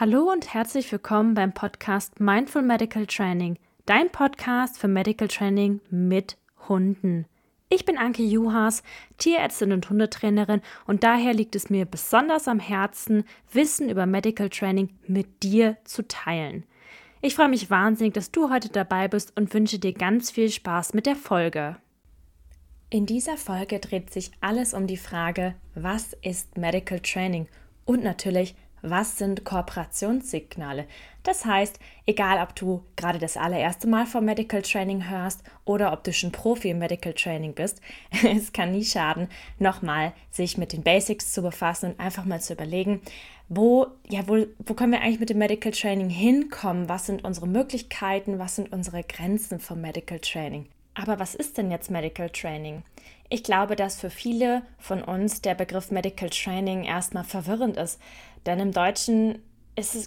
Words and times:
Hallo 0.00 0.30
und 0.30 0.54
herzlich 0.54 0.92
willkommen 0.92 1.34
beim 1.34 1.52
Podcast 1.52 2.20
Mindful 2.20 2.62
Medical 2.62 3.04
Training, 3.04 3.58
dein 3.84 4.12
Podcast 4.12 4.78
für 4.78 4.86
Medical 4.86 5.26
Training 5.26 5.80
mit 5.90 6.36
Hunden. 6.68 7.26
Ich 7.68 7.84
bin 7.84 7.98
Anke 7.98 8.22
Juhas, 8.22 8.84
Tierärztin 9.16 9.72
und 9.72 9.90
Hundetrainerin 9.90 10.60
und 10.86 11.02
daher 11.02 11.34
liegt 11.34 11.56
es 11.56 11.68
mir 11.68 11.84
besonders 11.84 12.46
am 12.46 12.60
Herzen, 12.60 13.24
Wissen 13.52 13.90
über 13.90 14.06
Medical 14.06 14.50
Training 14.50 14.90
mit 15.08 15.42
dir 15.42 15.76
zu 15.82 16.06
teilen. 16.06 16.62
Ich 17.20 17.34
freue 17.34 17.48
mich 17.48 17.68
wahnsinnig, 17.68 18.14
dass 18.14 18.30
du 18.30 18.50
heute 18.50 18.68
dabei 18.68 19.08
bist 19.08 19.36
und 19.36 19.52
wünsche 19.52 19.80
dir 19.80 19.94
ganz 19.94 20.30
viel 20.30 20.48
Spaß 20.48 20.94
mit 20.94 21.06
der 21.06 21.16
Folge. 21.16 21.76
In 22.88 23.04
dieser 23.04 23.36
Folge 23.36 23.80
dreht 23.80 24.12
sich 24.12 24.30
alles 24.40 24.74
um 24.74 24.86
die 24.86 24.96
Frage, 24.96 25.56
was 25.74 26.12
ist 26.22 26.56
Medical 26.56 27.00
Training 27.00 27.48
und 27.84 28.04
natürlich, 28.04 28.54
was 28.82 29.18
sind 29.18 29.44
Kooperationssignale? 29.44 30.86
Das 31.22 31.44
heißt, 31.44 31.78
egal 32.06 32.42
ob 32.42 32.54
du 32.54 32.82
gerade 32.96 33.18
das 33.18 33.36
allererste 33.36 33.86
Mal 33.86 34.06
vom 34.06 34.24
Medical 34.24 34.62
Training 34.62 35.10
hörst 35.10 35.42
oder 35.64 35.92
ob 35.92 36.04
du 36.04 36.12
schon 36.12 36.32
Profi 36.32 36.70
im 36.70 36.78
Medical 36.78 37.12
Training 37.12 37.54
bist, 37.54 37.80
es 38.24 38.52
kann 38.52 38.72
nie 38.72 38.84
schaden, 38.84 39.28
nochmal 39.58 40.12
sich 40.30 40.56
mit 40.56 40.72
den 40.72 40.82
Basics 40.82 41.32
zu 41.32 41.42
befassen 41.42 41.92
und 41.92 42.00
einfach 42.00 42.24
mal 42.24 42.40
zu 42.40 42.54
überlegen, 42.54 43.00
wo, 43.48 43.86
ja, 44.08 44.28
wo, 44.28 44.46
wo 44.58 44.74
können 44.74 44.92
wir 44.92 45.00
eigentlich 45.00 45.20
mit 45.20 45.30
dem 45.30 45.38
Medical 45.38 45.72
Training 45.72 46.10
hinkommen? 46.10 46.88
Was 46.88 47.06
sind 47.06 47.24
unsere 47.24 47.48
Möglichkeiten? 47.48 48.38
Was 48.38 48.56
sind 48.56 48.72
unsere 48.72 49.02
Grenzen 49.02 49.58
vom 49.58 49.80
Medical 49.80 50.18
Training? 50.18 50.66
Aber 50.94 51.18
was 51.18 51.34
ist 51.34 51.56
denn 51.56 51.70
jetzt 51.70 51.90
Medical 51.90 52.28
Training? 52.28 52.82
Ich 53.28 53.42
glaube, 53.42 53.76
dass 53.76 54.00
für 54.00 54.10
viele 54.10 54.62
von 54.78 55.02
uns 55.02 55.42
der 55.42 55.54
Begriff 55.54 55.90
Medical 55.90 56.30
Training 56.30 56.84
erstmal 56.84 57.24
verwirrend 57.24 57.76
ist, 57.76 58.00
denn 58.46 58.58
im 58.60 58.72
Deutschen 58.72 59.42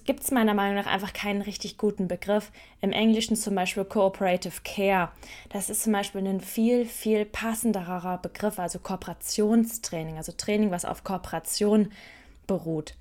gibt 0.04 0.22
es 0.22 0.32
meiner 0.32 0.54
Meinung 0.54 0.76
nach 0.76 0.92
einfach 0.92 1.14
keinen 1.14 1.42
richtig 1.42 1.78
guten 1.78 2.10
Begriff. 2.10 2.52
Im 2.82 2.92
Englischen 2.92 3.38
zum 3.38 3.56
Beispiel 3.56 3.86
Cooperative 3.86 4.62
Care. 4.66 5.12
Das 5.50 5.70
ist 5.70 5.84
zum 5.84 5.94
Beispiel 5.94 6.28
ein 6.28 6.42
viel, 6.42 6.86
viel 6.86 7.24
passenderer 7.26 8.18
Begriff, 8.18 8.60
also 8.60 8.80
Kooperationstraining, 8.80 10.18
also 10.18 10.34
Training, 10.34 10.72
was 10.72 10.84
auf 10.84 11.06
Kooperation 11.06 11.92
beruht. 12.48 12.96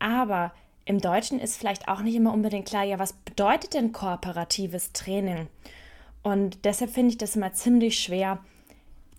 Aber 0.00 0.52
im 0.86 1.00
Deutschen 1.00 1.38
ist 1.38 1.56
vielleicht 1.56 1.86
auch 1.86 2.00
nicht 2.00 2.16
immer 2.16 2.32
unbedingt 2.32 2.66
klar, 2.66 2.82
ja, 2.82 2.98
was 2.98 3.12
bedeutet 3.12 3.74
denn 3.74 3.92
kooperatives 3.92 4.92
Training? 4.92 5.46
Und 6.22 6.64
deshalb 6.64 6.90
finde 6.90 7.10
ich 7.12 7.18
das 7.18 7.36
immer 7.36 7.52
ziemlich 7.52 7.98
schwer, 8.00 8.40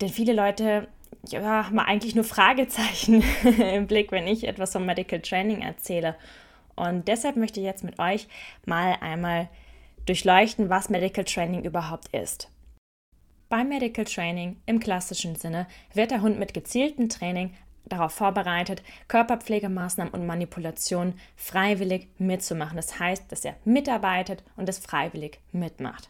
denn 0.00 0.08
viele 0.08 0.32
Leute 0.32 0.88
ja, 1.28 1.66
haben 1.66 1.78
eigentlich 1.78 2.14
nur 2.14 2.24
Fragezeichen 2.24 3.22
im 3.58 3.86
Blick, 3.86 4.12
wenn 4.12 4.26
ich 4.26 4.46
etwas 4.46 4.72
vom 4.72 4.86
Medical 4.86 5.20
Training 5.20 5.62
erzähle. 5.62 6.16
Und 6.76 7.08
deshalb 7.08 7.36
möchte 7.36 7.60
ich 7.60 7.66
jetzt 7.66 7.84
mit 7.84 7.98
euch 7.98 8.26
mal 8.64 8.96
einmal 9.00 9.48
durchleuchten, 10.06 10.70
was 10.70 10.88
Medical 10.88 11.24
Training 11.24 11.64
überhaupt 11.64 12.08
ist. 12.08 12.50
Beim 13.48 13.68
Medical 13.68 14.04
Training 14.04 14.56
im 14.66 14.80
klassischen 14.80 15.36
Sinne 15.36 15.66
wird 15.92 16.10
der 16.10 16.22
Hund 16.22 16.38
mit 16.38 16.54
gezieltem 16.54 17.08
Training 17.08 17.52
darauf 17.84 18.12
vorbereitet, 18.12 18.82
Körperpflegemaßnahmen 19.08 20.14
und 20.14 20.26
Manipulationen 20.26 21.14
freiwillig 21.36 22.08
mitzumachen. 22.18 22.76
Das 22.76 22.98
heißt, 22.98 23.30
dass 23.30 23.44
er 23.44 23.56
mitarbeitet 23.64 24.44
und 24.56 24.68
es 24.68 24.78
freiwillig 24.78 25.40
mitmacht. 25.52 26.08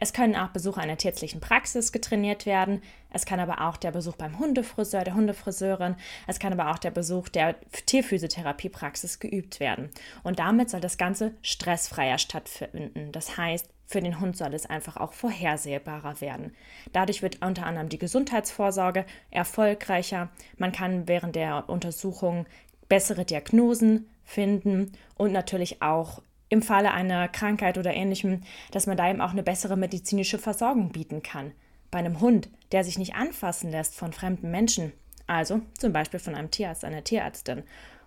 Es 0.00 0.12
können 0.12 0.36
auch 0.36 0.48
Besuche 0.48 0.80
einer 0.80 0.96
tierärztlichen 0.96 1.40
Praxis 1.40 1.92
getrainiert 1.92 2.46
werden. 2.46 2.82
Es 3.10 3.26
kann 3.26 3.40
aber 3.40 3.68
auch 3.68 3.76
der 3.76 3.90
Besuch 3.90 4.16
beim 4.16 4.38
Hundefriseur, 4.38 5.02
der 5.02 5.14
Hundefriseurin. 5.14 5.96
Es 6.26 6.38
kann 6.38 6.52
aber 6.52 6.70
auch 6.70 6.78
der 6.78 6.92
Besuch 6.92 7.28
der 7.28 7.56
Tierphysiotherapiepraxis 7.86 9.18
geübt 9.18 9.60
werden. 9.60 9.90
Und 10.22 10.38
damit 10.38 10.70
soll 10.70 10.80
das 10.80 10.98
Ganze 10.98 11.34
stressfreier 11.42 12.18
stattfinden. 12.18 13.10
Das 13.12 13.36
heißt, 13.36 13.68
für 13.86 14.00
den 14.00 14.20
Hund 14.20 14.36
soll 14.36 14.54
es 14.54 14.66
einfach 14.66 14.98
auch 14.98 15.14
vorhersehbarer 15.14 16.20
werden. 16.20 16.54
Dadurch 16.92 17.22
wird 17.22 17.42
unter 17.42 17.66
anderem 17.66 17.88
die 17.88 17.98
Gesundheitsvorsorge 17.98 19.04
erfolgreicher. 19.30 20.28
Man 20.58 20.72
kann 20.72 21.08
während 21.08 21.34
der 21.34 21.68
Untersuchung 21.68 22.46
bessere 22.88 23.24
Diagnosen 23.24 24.08
finden 24.24 24.92
und 25.16 25.32
natürlich 25.32 25.80
auch 25.80 26.22
im 26.48 26.62
Falle 26.62 26.92
einer 26.92 27.28
Krankheit 27.28 27.78
oder 27.78 27.94
ähnlichem, 27.94 28.42
dass 28.70 28.86
man 28.86 28.96
da 28.96 29.10
eben 29.10 29.20
auch 29.20 29.32
eine 29.32 29.42
bessere 29.42 29.76
medizinische 29.76 30.38
Versorgung 30.38 30.90
bieten 30.90 31.22
kann. 31.22 31.52
Bei 31.90 31.98
einem 31.98 32.20
Hund, 32.20 32.48
der 32.72 32.84
sich 32.84 32.98
nicht 32.98 33.14
anfassen 33.14 33.70
lässt 33.70 33.94
von 33.94 34.12
fremden 34.12 34.50
Menschen, 34.50 34.92
also 35.26 35.60
zum 35.78 35.92
Beispiel 35.92 36.20
von 36.20 36.34
einem 36.34 36.50
Tierarzt, 36.50 36.84
einer 36.84 37.04
Tierärztin, 37.04 37.62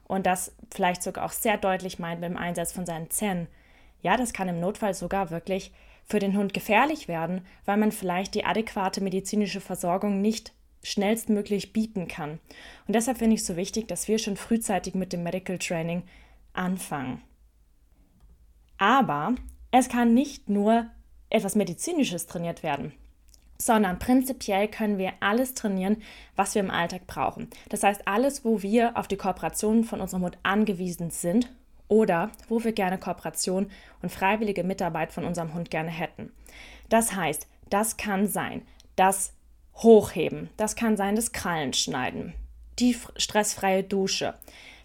und 0.06 0.26
das 0.26 0.54
vielleicht 0.74 1.04
sogar 1.04 1.26
auch 1.26 1.32
sehr 1.32 1.58
deutlich 1.58 1.98
meint 2.00 2.20
mit 2.20 2.30
dem 2.30 2.38
Einsatz 2.38 2.74
von 2.74 2.86
seinen 2.86 3.10
Zähnen, 3.10 3.48
ja, 4.02 4.18
das 4.18 4.34
kann 4.34 4.50
im 4.50 4.60
Notfall 4.60 4.94
sogar 4.94 5.30
wirklich 5.30 5.72
für 6.04 6.20
den 6.20 6.36
Hund 6.36 6.54
gefährlich 6.54 7.08
werden, 7.08 7.46
weil 7.66 7.78
man 7.78 7.92
vielleicht 7.92 8.36
die 8.36 8.44
adäquate 8.44 9.02
medizinische 9.02 9.62
Versorgung 9.62 10.20
nicht 10.22 10.54
schnellstmöglich 10.84 11.74
bieten 11.74 12.08
kann. 12.08 12.40
Und 12.88 12.96
deshalb 12.96 13.20
finde 13.20 13.36
ich 13.36 13.42
es 13.42 13.48
so 13.48 13.56
wichtig, 13.56 13.88
dass 13.88 14.08
wir 14.08 14.18
schon 14.18 14.36
frühzeitig 14.36 14.96
mit 14.96 15.14
dem 15.14 15.24
Medical 15.24 15.60
Training 15.60 16.04
anfangen. 16.54 17.22
Aber 18.82 19.36
es 19.70 19.90
kann 19.90 20.16
nicht 20.16 20.50
nur 20.50 20.88
etwas 21.30 21.54
Medizinisches 21.54 22.26
trainiert 22.26 22.64
werden, 22.64 22.94
sondern 23.60 24.00
prinzipiell 24.00 24.68
können 24.68 24.98
wir 24.98 25.14
alles 25.20 25.54
trainieren, 25.54 26.02
was 26.36 26.56
wir 26.56 26.64
im 26.64 26.72
Alltag 26.72 27.06
brauchen. 27.06 27.48
Das 27.70 27.84
heißt, 27.84 28.08
alles, 28.08 28.44
wo 28.44 28.64
wir 28.64 28.98
auf 28.98 29.08
die 29.08 29.18
Kooperation 29.18 29.84
von 29.84 30.02
unserem 30.02 30.24
Hund 30.24 30.40
angewiesen 30.42 31.12
sind 31.12 31.52
oder 31.90 32.32
wo 32.50 32.64
wir 32.64 32.72
gerne 32.72 32.98
Kooperation 32.98 33.70
und 34.02 34.12
freiwillige 34.12 34.64
Mitarbeit 34.64 35.12
von 35.12 35.26
unserem 35.26 35.54
Hund 35.54 35.70
gerne 35.70 35.92
hätten. 35.92 36.32
Das 36.90 37.14
heißt, 37.16 37.46
das 37.70 37.98
kann 37.98 38.26
sein, 38.26 38.64
das 38.96 39.34
Hochheben, 39.76 40.50
das 40.58 40.76
kann 40.76 40.98
sein, 40.98 41.16
das 41.16 41.34
Krallenschneiden, 41.34 42.34
die 42.80 42.98
stressfreie 43.16 43.84
Dusche, 43.84 44.34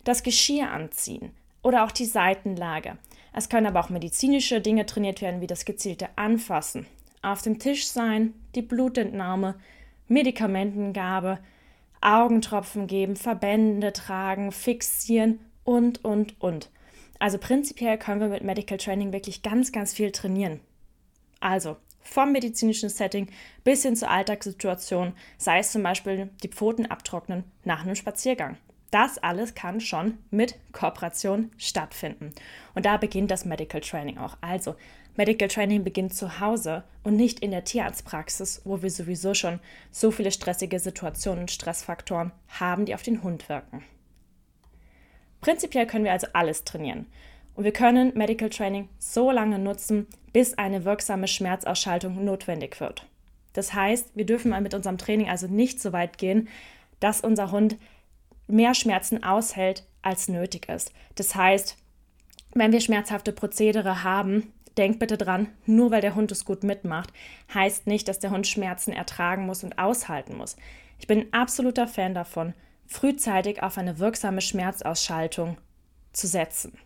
das 0.04 0.22
Geschirr 0.22 0.70
anziehen 0.70 1.34
oder 1.62 1.82
auch 1.82 1.92
die 1.92 2.04
Seitenlage. 2.04 2.98
Es 3.36 3.50
können 3.50 3.66
aber 3.66 3.80
auch 3.80 3.90
medizinische 3.90 4.62
Dinge 4.62 4.86
trainiert 4.86 5.20
werden, 5.20 5.42
wie 5.42 5.46
das 5.46 5.66
gezielte 5.66 6.08
Anfassen, 6.16 6.86
auf 7.20 7.42
dem 7.42 7.58
Tisch 7.58 7.86
sein, 7.86 8.32
die 8.54 8.62
Blutentnahme, 8.62 9.56
Medikamentengabe, 10.08 11.38
Augentropfen 12.00 12.86
geben, 12.86 13.14
Verbände 13.14 13.92
tragen, 13.92 14.52
fixieren 14.52 15.38
und, 15.64 16.02
und, 16.02 16.40
und. 16.40 16.70
Also 17.18 17.36
prinzipiell 17.36 17.98
können 17.98 18.22
wir 18.22 18.28
mit 18.28 18.42
Medical 18.42 18.78
Training 18.78 19.12
wirklich 19.12 19.42
ganz, 19.42 19.70
ganz 19.70 19.92
viel 19.92 20.12
trainieren. 20.12 20.60
Also 21.38 21.76
vom 22.00 22.32
medizinischen 22.32 22.88
Setting 22.88 23.28
bis 23.64 23.82
hin 23.82 23.96
zur 23.96 24.10
Alltagssituation, 24.10 25.12
sei 25.36 25.58
es 25.58 25.72
zum 25.72 25.82
Beispiel 25.82 26.30
die 26.42 26.48
Pfoten 26.48 26.86
abtrocknen 26.86 27.44
nach 27.64 27.82
einem 27.82 27.96
Spaziergang. 27.96 28.56
Das 28.90 29.18
alles 29.18 29.54
kann 29.54 29.80
schon 29.80 30.18
mit 30.30 30.56
Kooperation 30.72 31.50
stattfinden. 31.58 32.32
Und 32.74 32.86
da 32.86 32.96
beginnt 32.96 33.30
das 33.30 33.44
Medical 33.44 33.80
Training 33.80 34.18
auch. 34.18 34.36
Also, 34.40 34.76
Medical 35.16 35.48
Training 35.48 35.82
beginnt 35.82 36.14
zu 36.14 36.40
Hause 36.40 36.84
und 37.02 37.16
nicht 37.16 37.40
in 37.40 37.50
der 37.50 37.64
Tierarztpraxis, 37.64 38.62
wo 38.64 38.82
wir 38.82 38.90
sowieso 38.90 39.32
schon 39.34 39.60
so 39.90 40.10
viele 40.10 40.30
stressige 40.30 40.78
Situationen 40.78 41.40
und 41.42 41.50
Stressfaktoren 41.50 42.32
haben, 42.48 42.84
die 42.84 42.94
auf 42.94 43.02
den 43.02 43.22
Hund 43.22 43.48
wirken. 43.48 43.82
Prinzipiell 45.40 45.86
können 45.86 46.04
wir 46.04 46.12
also 46.12 46.26
alles 46.32 46.64
trainieren. 46.64 47.06
Und 47.54 47.64
wir 47.64 47.72
können 47.72 48.12
Medical 48.14 48.50
Training 48.50 48.88
so 48.98 49.30
lange 49.30 49.58
nutzen, 49.58 50.06
bis 50.32 50.58
eine 50.58 50.84
wirksame 50.84 51.28
Schmerzausschaltung 51.28 52.22
notwendig 52.22 52.78
wird. 52.80 53.06
Das 53.54 53.72
heißt, 53.72 54.10
wir 54.14 54.26
dürfen 54.26 54.50
mit 54.62 54.74
unserem 54.74 54.98
Training 54.98 55.30
also 55.30 55.46
nicht 55.46 55.80
so 55.80 55.94
weit 55.94 56.18
gehen, 56.18 56.48
dass 57.00 57.22
unser 57.22 57.50
Hund 57.50 57.76
mehr 58.46 58.74
Schmerzen 58.74 59.22
aushält, 59.24 59.86
als 60.02 60.28
nötig 60.28 60.68
ist. 60.68 60.92
Das 61.16 61.34
heißt, 61.34 61.76
wenn 62.54 62.72
wir 62.72 62.80
schmerzhafte 62.80 63.32
Prozedere 63.32 64.02
haben, 64.02 64.52
denkt 64.76 64.98
bitte 64.98 65.16
dran, 65.16 65.48
nur 65.64 65.90
weil 65.90 66.00
der 66.00 66.14
Hund 66.14 66.30
es 66.32 66.44
gut 66.44 66.62
mitmacht, 66.62 67.12
heißt 67.52 67.86
nicht, 67.86 68.08
dass 68.08 68.18
der 68.18 68.30
Hund 68.30 68.46
Schmerzen 68.46 68.92
ertragen 68.92 69.46
muss 69.46 69.64
und 69.64 69.78
aushalten 69.78 70.36
muss. 70.36 70.56
Ich 70.98 71.06
bin 71.06 71.20
ein 71.20 71.32
absoluter 71.32 71.88
Fan 71.88 72.14
davon, 72.14 72.54
frühzeitig 72.86 73.62
auf 73.62 73.78
eine 73.78 73.98
wirksame 73.98 74.40
Schmerzausschaltung 74.40 75.58
zu 76.12 76.26
setzen. 76.26 76.78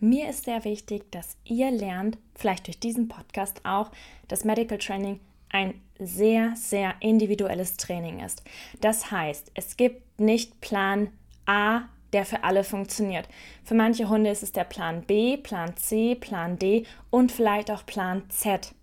Mir 0.00 0.28
ist 0.30 0.44
sehr 0.44 0.64
wichtig, 0.64 1.10
dass 1.10 1.36
ihr 1.44 1.70
lernt, 1.70 2.18
vielleicht 2.36 2.68
durch 2.68 2.78
diesen 2.78 3.08
Podcast 3.08 3.60
auch, 3.64 3.90
dass 4.28 4.44
Medical 4.44 4.78
Training 4.78 5.20
ein 5.50 5.80
sehr, 5.98 6.52
sehr 6.54 6.94
individuelles 7.00 7.76
Training 7.76 8.20
ist. 8.20 8.42
Das 8.80 9.10
heißt, 9.10 9.50
es 9.54 9.76
gibt 9.76 10.20
nicht 10.20 10.60
Plan 10.60 11.08
A, 11.46 11.82
der 12.12 12.24
für 12.24 12.44
alle 12.44 12.64
funktioniert. 12.64 13.28
Für 13.64 13.74
manche 13.74 14.08
Hunde 14.08 14.30
ist 14.30 14.42
es 14.42 14.52
der 14.52 14.64
Plan 14.64 15.02
B, 15.02 15.36
Plan 15.36 15.76
C, 15.76 16.14
Plan 16.14 16.58
D 16.58 16.84
und 17.10 17.32
vielleicht 17.32 17.70
auch 17.70 17.84
Plan 17.84 18.22
Z. 18.30 18.74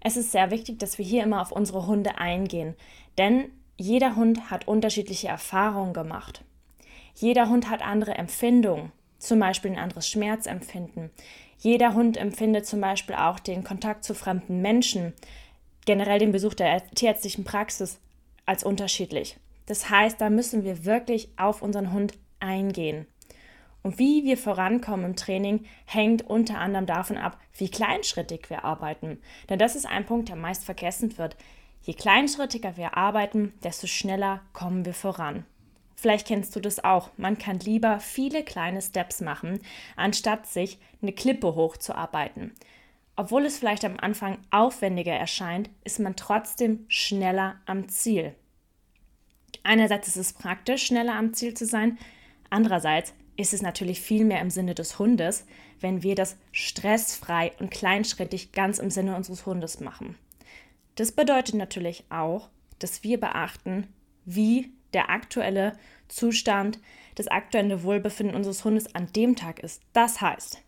Es 0.00 0.16
ist 0.16 0.32
sehr 0.32 0.50
wichtig, 0.50 0.78
dass 0.78 0.98
wir 0.98 1.04
hier 1.04 1.22
immer 1.22 1.40
auf 1.40 1.52
unsere 1.52 1.86
Hunde 1.86 2.18
eingehen, 2.18 2.74
denn 3.18 3.50
jeder 3.76 4.16
Hund 4.16 4.50
hat 4.50 4.68
unterschiedliche 4.68 5.28
Erfahrungen 5.28 5.92
gemacht. 5.92 6.42
Jeder 7.14 7.48
Hund 7.48 7.70
hat 7.70 7.82
andere 7.82 8.14
Empfindungen 8.14 8.92
zum 9.18 9.40
Beispiel 9.40 9.72
ein 9.72 9.78
anderes 9.78 10.08
Schmerzempfinden. 10.08 11.10
Jeder 11.58 11.94
Hund 11.94 12.16
empfindet 12.16 12.66
zum 12.66 12.80
Beispiel 12.80 13.16
auch 13.16 13.38
den 13.38 13.64
Kontakt 13.64 14.04
zu 14.04 14.14
fremden 14.14 14.60
Menschen, 14.60 15.14
generell 15.86 16.18
den 16.18 16.32
Besuch 16.32 16.52
der 16.52 16.86
tierärztlichen 16.90 17.44
Praxis 17.44 17.98
als 18.44 18.62
unterschiedlich. 18.62 19.38
Das 19.64 19.88
heißt, 19.90 20.20
da 20.20 20.28
müssen 20.30 20.62
wir 20.62 20.84
wirklich 20.84 21.30
auf 21.36 21.62
unseren 21.62 21.92
Hund 21.92 22.14
eingehen. 22.38 23.06
Und 23.82 23.98
wie 23.98 24.24
wir 24.24 24.36
vorankommen 24.36 25.06
im 25.06 25.16
Training, 25.16 25.64
hängt 25.84 26.22
unter 26.22 26.58
anderem 26.58 26.86
davon 26.86 27.16
ab, 27.16 27.38
wie 27.56 27.70
kleinschrittig 27.70 28.50
wir 28.50 28.64
arbeiten. 28.64 29.18
Denn 29.48 29.58
das 29.58 29.76
ist 29.76 29.86
ein 29.86 30.04
Punkt, 30.04 30.28
der 30.28 30.36
meist 30.36 30.64
vergessen 30.64 31.16
wird. 31.18 31.36
Je 31.82 31.94
kleinschrittiger 31.94 32.76
wir 32.76 32.96
arbeiten, 32.96 33.54
desto 33.62 33.86
schneller 33.86 34.40
kommen 34.52 34.84
wir 34.84 34.94
voran. 34.94 35.44
Vielleicht 35.94 36.26
kennst 36.26 36.54
du 36.56 36.60
das 36.60 36.82
auch. 36.82 37.10
Man 37.16 37.38
kann 37.38 37.60
lieber 37.60 38.00
viele 38.00 38.42
kleine 38.42 38.82
Steps 38.82 39.20
machen, 39.20 39.60
anstatt 39.94 40.46
sich 40.46 40.78
eine 41.00 41.12
Klippe 41.12 41.54
hochzuarbeiten. 41.54 42.52
Obwohl 43.16 43.46
es 43.46 43.58
vielleicht 43.58 43.84
am 43.84 43.96
Anfang 43.98 44.38
aufwendiger 44.50 45.14
erscheint, 45.14 45.70
ist 45.84 45.98
man 45.98 46.16
trotzdem 46.16 46.84
schneller 46.88 47.56
am 47.64 47.88
Ziel. 47.88 48.34
Einerseits 49.62 50.08
ist 50.08 50.16
es 50.16 50.32
praktisch, 50.34 50.84
schneller 50.86 51.14
am 51.14 51.32
Ziel 51.32 51.54
zu 51.54 51.64
sein. 51.64 51.98
Andererseits 52.50 53.14
ist 53.36 53.54
es 53.54 53.62
natürlich 53.62 54.00
viel 54.00 54.24
mehr 54.24 54.40
im 54.40 54.50
Sinne 54.50 54.74
des 54.74 54.98
Hundes, 54.98 55.46
wenn 55.80 56.02
wir 56.02 56.14
das 56.14 56.36
stressfrei 56.52 57.52
und 57.58 57.70
kleinschrittig 57.70 58.52
ganz 58.52 58.78
im 58.78 58.90
Sinne 58.90 59.16
unseres 59.16 59.46
Hundes 59.46 59.80
machen. 59.80 60.16
Das 60.94 61.12
bedeutet 61.12 61.54
natürlich 61.54 62.04
auch, 62.10 62.48
dass 62.78 63.02
wir 63.02 63.18
beachten, 63.18 63.88
wie 64.24 64.72
der 64.92 65.10
aktuelle 65.10 65.72
Zustand, 66.08 66.78
das 67.14 67.28
aktuelle 67.28 67.82
Wohlbefinden 67.82 68.36
unseres 68.36 68.64
Hundes 68.64 68.94
an 68.94 69.12
dem 69.14 69.36
Tag 69.36 69.60
ist. 69.60 69.82
Das 69.92 70.20
heißt, 70.20 70.62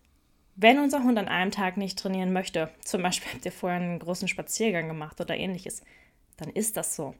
wenn 0.60 0.80
unser 0.80 1.04
Hund 1.04 1.16
an 1.18 1.28
einem 1.28 1.52
Tag 1.52 1.76
nicht 1.76 2.00
trainieren 2.00 2.32
möchte, 2.32 2.68
zum 2.84 3.00
Beispiel 3.02 3.32
habt 3.32 3.44
ihr 3.44 3.52
vorher 3.52 3.78
einen 3.78 4.00
großen 4.00 4.26
Spaziergang 4.26 4.88
gemacht 4.88 5.20
oder 5.20 5.36
ähnliches, 5.36 5.82
dann 6.36 6.50
ist 6.50 6.76
das 6.76 6.96
so. 6.96 7.14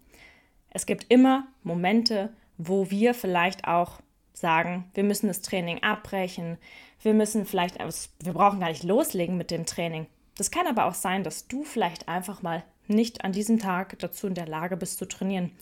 Es 0.70 0.86
gibt 0.86 1.06
immer 1.08 1.46
Momente, 1.62 2.32
wo 2.56 2.90
wir 2.90 3.14
vielleicht 3.14 3.68
auch 3.68 4.00
sagen, 4.32 4.90
wir 4.94 5.04
müssen 5.04 5.28
das 5.28 5.40
Training 5.40 5.84
abbrechen, 5.84 6.58
wir 7.00 7.14
müssen 7.14 7.46
vielleicht, 7.46 7.78
wir 7.78 8.32
brauchen 8.32 8.58
gar 8.58 8.70
nicht 8.70 8.82
loslegen 8.82 9.36
mit 9.36 9.52
dem 9.52 9.66
Training. 9.66 10.06
Das 10.36 10.50
kann 10.50 10.66
aber 10.66 10.86
auch 10.86 10.94
sein, 10.94 11.22
dass 11.22 11.46
du 11.46 11.62
vielleicht 11.62 12.08
einfach 12.08 12.42
mal 12.42 12.64
nicht 12.88 13.24
an 13.24 13.30
diesem 13.30 13.60
Tag 13.60 13.96
dazu 14.00 14.26
in 14.26 14.34
der 14.34 14.48
Lage 14.48 14.76
bist 14.76 14.98
zu 14.98 15.06
trainieren. 15.06 15.52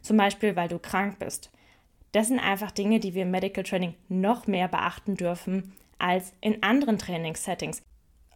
Zum 0.00 0.16
Beispiel, 0.16 0.56
weil 0.56 0.68
du 0.68 0.78
krank 0.78 1.18
bist. 1.18 1.50
Das 2.12 2.28
sind 2.28 2.38
einfach 2.38 2.70
Dinge, 2.70 2.98
die 2.98 3.12
wir 3.12 3.22
im 3.22 3.30
Medical 3.30 3.64
Training 3.64 3.92
noch 4.08 4.46
mehr 4.46 4.68
beachten 4.68 5.16
dürfen 5.16 5.74
als 5.98 6.32
in 6.40 6.62
anderen 6.62 6.98
Trainingssettings. 6.98 7.82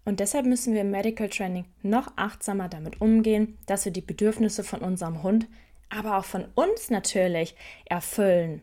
Und 0.05 0.21
deshalb 0.21 0.47
müssen 0.47 0.75
wir 0.75 0.81
im 0.81 0.91
Medical 0.91 1.29
Training 1.29 1.67
noch 1.83 2.13
achtsamer 2.17 2.69
damit 2.69 3.01
umgehen, 3.01 3.59
dass 3.67 3.85
wir 3.85 3.93
die 3.93 4.01
Bedürfnisse 4.01 4.65
von 4.65 4.81
unserem 4.81 5.23
Hund, 5.23 5.47
aber 5.89 6.17
auch 6.17 6.25
von 6.25 6.47
uns 6.55 6.91
natürlich 6.91 7.55
erfüllen. 7.85 8.63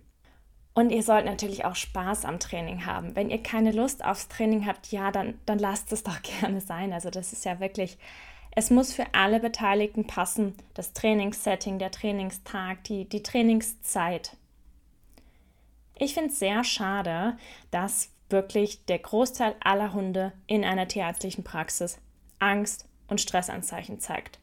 Und 0.73 0.91
ihr 0.91 1.03
sollt 1.03 1.25
natürlich 1.25 1.65
auch 1.65 1.75
Spaß 1.75 2.25
am 2.25 2.39
Training 2.39 2.85
haben. 2.85 3.15
Wenn 3.15 3.29
ihr 3.29 3.41
keine 3.41 3.71
Lust 3.71 4.05
aufs 4.05 4.27
Training 4.27 4.67
habt, 4.67 4.91
ja, 4.91 5.11
dann, 5.11 5.39
dann 5.45 5.57
lasst 5.57 5.91
es 5.91 6.03
doch 6.03 6.21
gerne 6.39 6.61
sein. 6.61 6.93
Also 6.93 7.09
das 7.09 7.33
ist 7.33 7.45
ja 7.45 7.59
wirklich, 7.59 7.97
es 8.55 8.69
muss 8.69 8.93
für 8.93 9.05
alle 9.13 9.39
Beteiligten 9.39 10.05
passen. 10.05 10.53
Das 10.73 10.93
Trainingssetting, 10.93 11.79
der 11.79 11.91
Trainingstag, 11.91 12.83
die, 12.83 13.05
die 13.05 13.23
Trainingszeit. 13.23 14.37
Ich 15.95 16.13
finde 16.13 16.29
es 16.29 16.39
sehr 16.39 16.63
schade, 16.63 17.37
dass 17.71 18.11
wirklich 18.29 18.85
der 18.85 18.99
Großteil 18.99 19.55
aller 19.59 19.93
Hunde 19.93 20.33
in 20.47 20.63
einer 20.65 20.87
tierärztlichen 20.87 21.43
Praxis 21.43 21.99
Angst 22.39 22.85
und 23.07 23.21
Stressanzeichen 23.21 23.99
zeigt. 23.99 24.39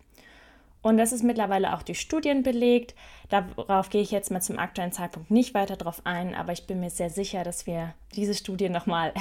Und 0.85 0.99
das 0.99 1.13
ist 1.13 1.23
mittlerweile 1.23 1.73
auch 1.75 1.83
durch 1.83 1.99
Studien 1.99 2.43
belegt. 2.43 2.95
Darauf 3.31 3.89
gehe 3.89 4.03
ich 4.03 4.11
jetzt 4.11 4.31
mal 4.31 4.43
zum 4.43 4.59
aktuellen 4.59 4.93
Zeitpunkt 4.93 5.31
nicht 5.31 5.55
weiter 5.55 5.77
drauf 5.77 6.03
ein, 6.05 6.35
aber 6.35 6.53
ich 6.53 6.67
bin 6.67 6.81
mir 6.81 6.91
sehr 6.91 7.09
sicher, 7.09 7.43
dass 7.43 7.67
wir 7.67 7.95
diese 8.15 8.35
Studien 8.35 8.71
nochmal 8.71 9.15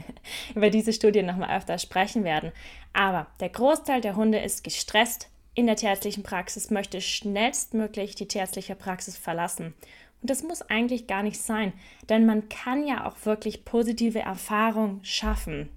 über 0.54 0.70
diese 0.70 0.92
Studien 0.92 1.26
nochmal 1.26 1.56
öfter 1.56 1.76
sprechen 1.78 2.22
werden. 2.22 2.52
Aber 2.92 3.26
der 3.40 3.48
Großteil 3.48 4.00
der 4.00 4.14
Hunde 4.14 4.38
ist 4.38 4.62
gestresst 4.62 5.28
in 5.54 5.66
der 5.66 5.74
tierärztlichen 5.74 6.22
Praxis, 6.22 6.70
möchte 6.70 7.00
schnellstmöglich 7.00 8.14
die 8.14 8.28
tierärztliche 8.28 8.76
Praxis 8.76 9.18
verlassen. 9.18 9.74
Und 10.20 10.30
das 10.30 10.42
muss 10.42 10.62
eigentlich 10.62 11.06
gar 11.06 11.22
nicht 11.22 11.40
sein, 11.40 11.72
denn 12.08 12.26
man 12.26 12.48
kann 12.48 12.86
ja 12.86 13.06
auch 13.06 13.16
wirklich 13.24 13.64
positive 13.64 14.20
Erfahrungen 14.20 15.04
schaffen. 15.04 15.68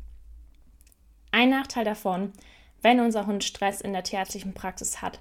Ein 1.32 1.50
Nachteil 1.50 1.86
davon 1.86 2.34
wenn 2.82 3.00
unser 3.00 3.28
Hund 3.28 3.44
Stress 3.44 3.82
in 3.82 3.94
der 3.94 4.04
tierärztlichen 4.04 4.54
Praxis 4.54 5.02
hat 5.02 5.20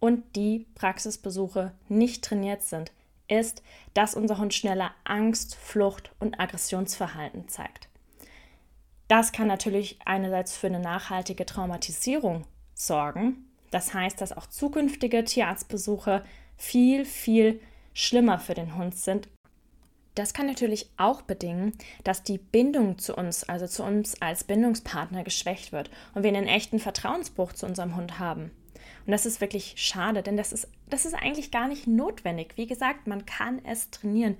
und 0.00 0.36
die 0.36 0.66
Praxisbesuche 0.74 1.72
nicht 1.88 2.24
trainiert 2.24 2.62
sind, 2.62 2.92
ist, 3.28 3.62
dass 3.94 4.14
unser 4.14 4.38
Hund 4.38 4.52
schneller 4.52 4.92
Angst, 5.04 5.54
Flucht 5.54 6.12
und 6.18 6.40
Aggressionsverhalten 6.40 7.48
zeigt. 7.48 7.88
Das 9.08 9.32
kann 9.32 9.46
natürlich 9.46 9.98
einerseits 10.04 10.56
für 10.56 10.66
eine 10.66 10.80
nachhaltige 10.80 11.46
Traumatisierung 11.46 12.46
sorgen. 12.74 13.46
Das 13.70 13.92
heißt, 13.92 14.20
dass 14.20 14.36
auch 14.36 14.46
zukünftige 14.46 15.24
Tierarztbesuche 15.24 16.24
viel, 16.56 17.04
viel 17.04 17.60
schlimmer 17.94 18.38
für 18.38 18.54
den 18.54 18.76
Hund 18.76 18.94
sind 18.94 19.28
das 20.14 20.32
kann 20.32 20.46
natürlich 20.46 20.90
auch 20.96 21.22
bedingen, 21.22 21.72
dass 22.04 22.22
die 22.22 22.38
Bindung 22.38 22.98
zu 22.98 23.16
uns, 23.16 23.44
also 23.48 23.66
zu 23.66 23.82
uns 23.82 24.20
als 24.22 24.44
Bindungspartner, 24.44 25.24
geschwächt 25.24 25.72
wird 25.72 25.90
und 26.14 26.22
wir 26.22 26.30
einen 26.30 26.46
echten 26.46 26.78
Vertrauensbruch 26.78 27.52
zu 27.52 27.66
unserem 27.66 27.96
Hund 27.96 28.18
haben. 28.18 28.52
Und 29.06 29.12
das 29.12 29.26
ist 29.26 29.40
wirklich 29.40 29.74
schade, 29.76 30.22
denn 30.22 30.36
das 30.36 30.52
ist, 30.52 30.68
das 30.88 31.04
ist 31.04 31.14
eigentlich 31.14 31.50
gar 31.50 31.68
nicht 31.68 31.86
notwendig. 31.86 32.52
Wie 32.56 32.66
gesagt, 32.66 33.06
man 33.06 33.26
kann 33.26 33.60
es 33.64 33.90
trainieren. 33.90 34.36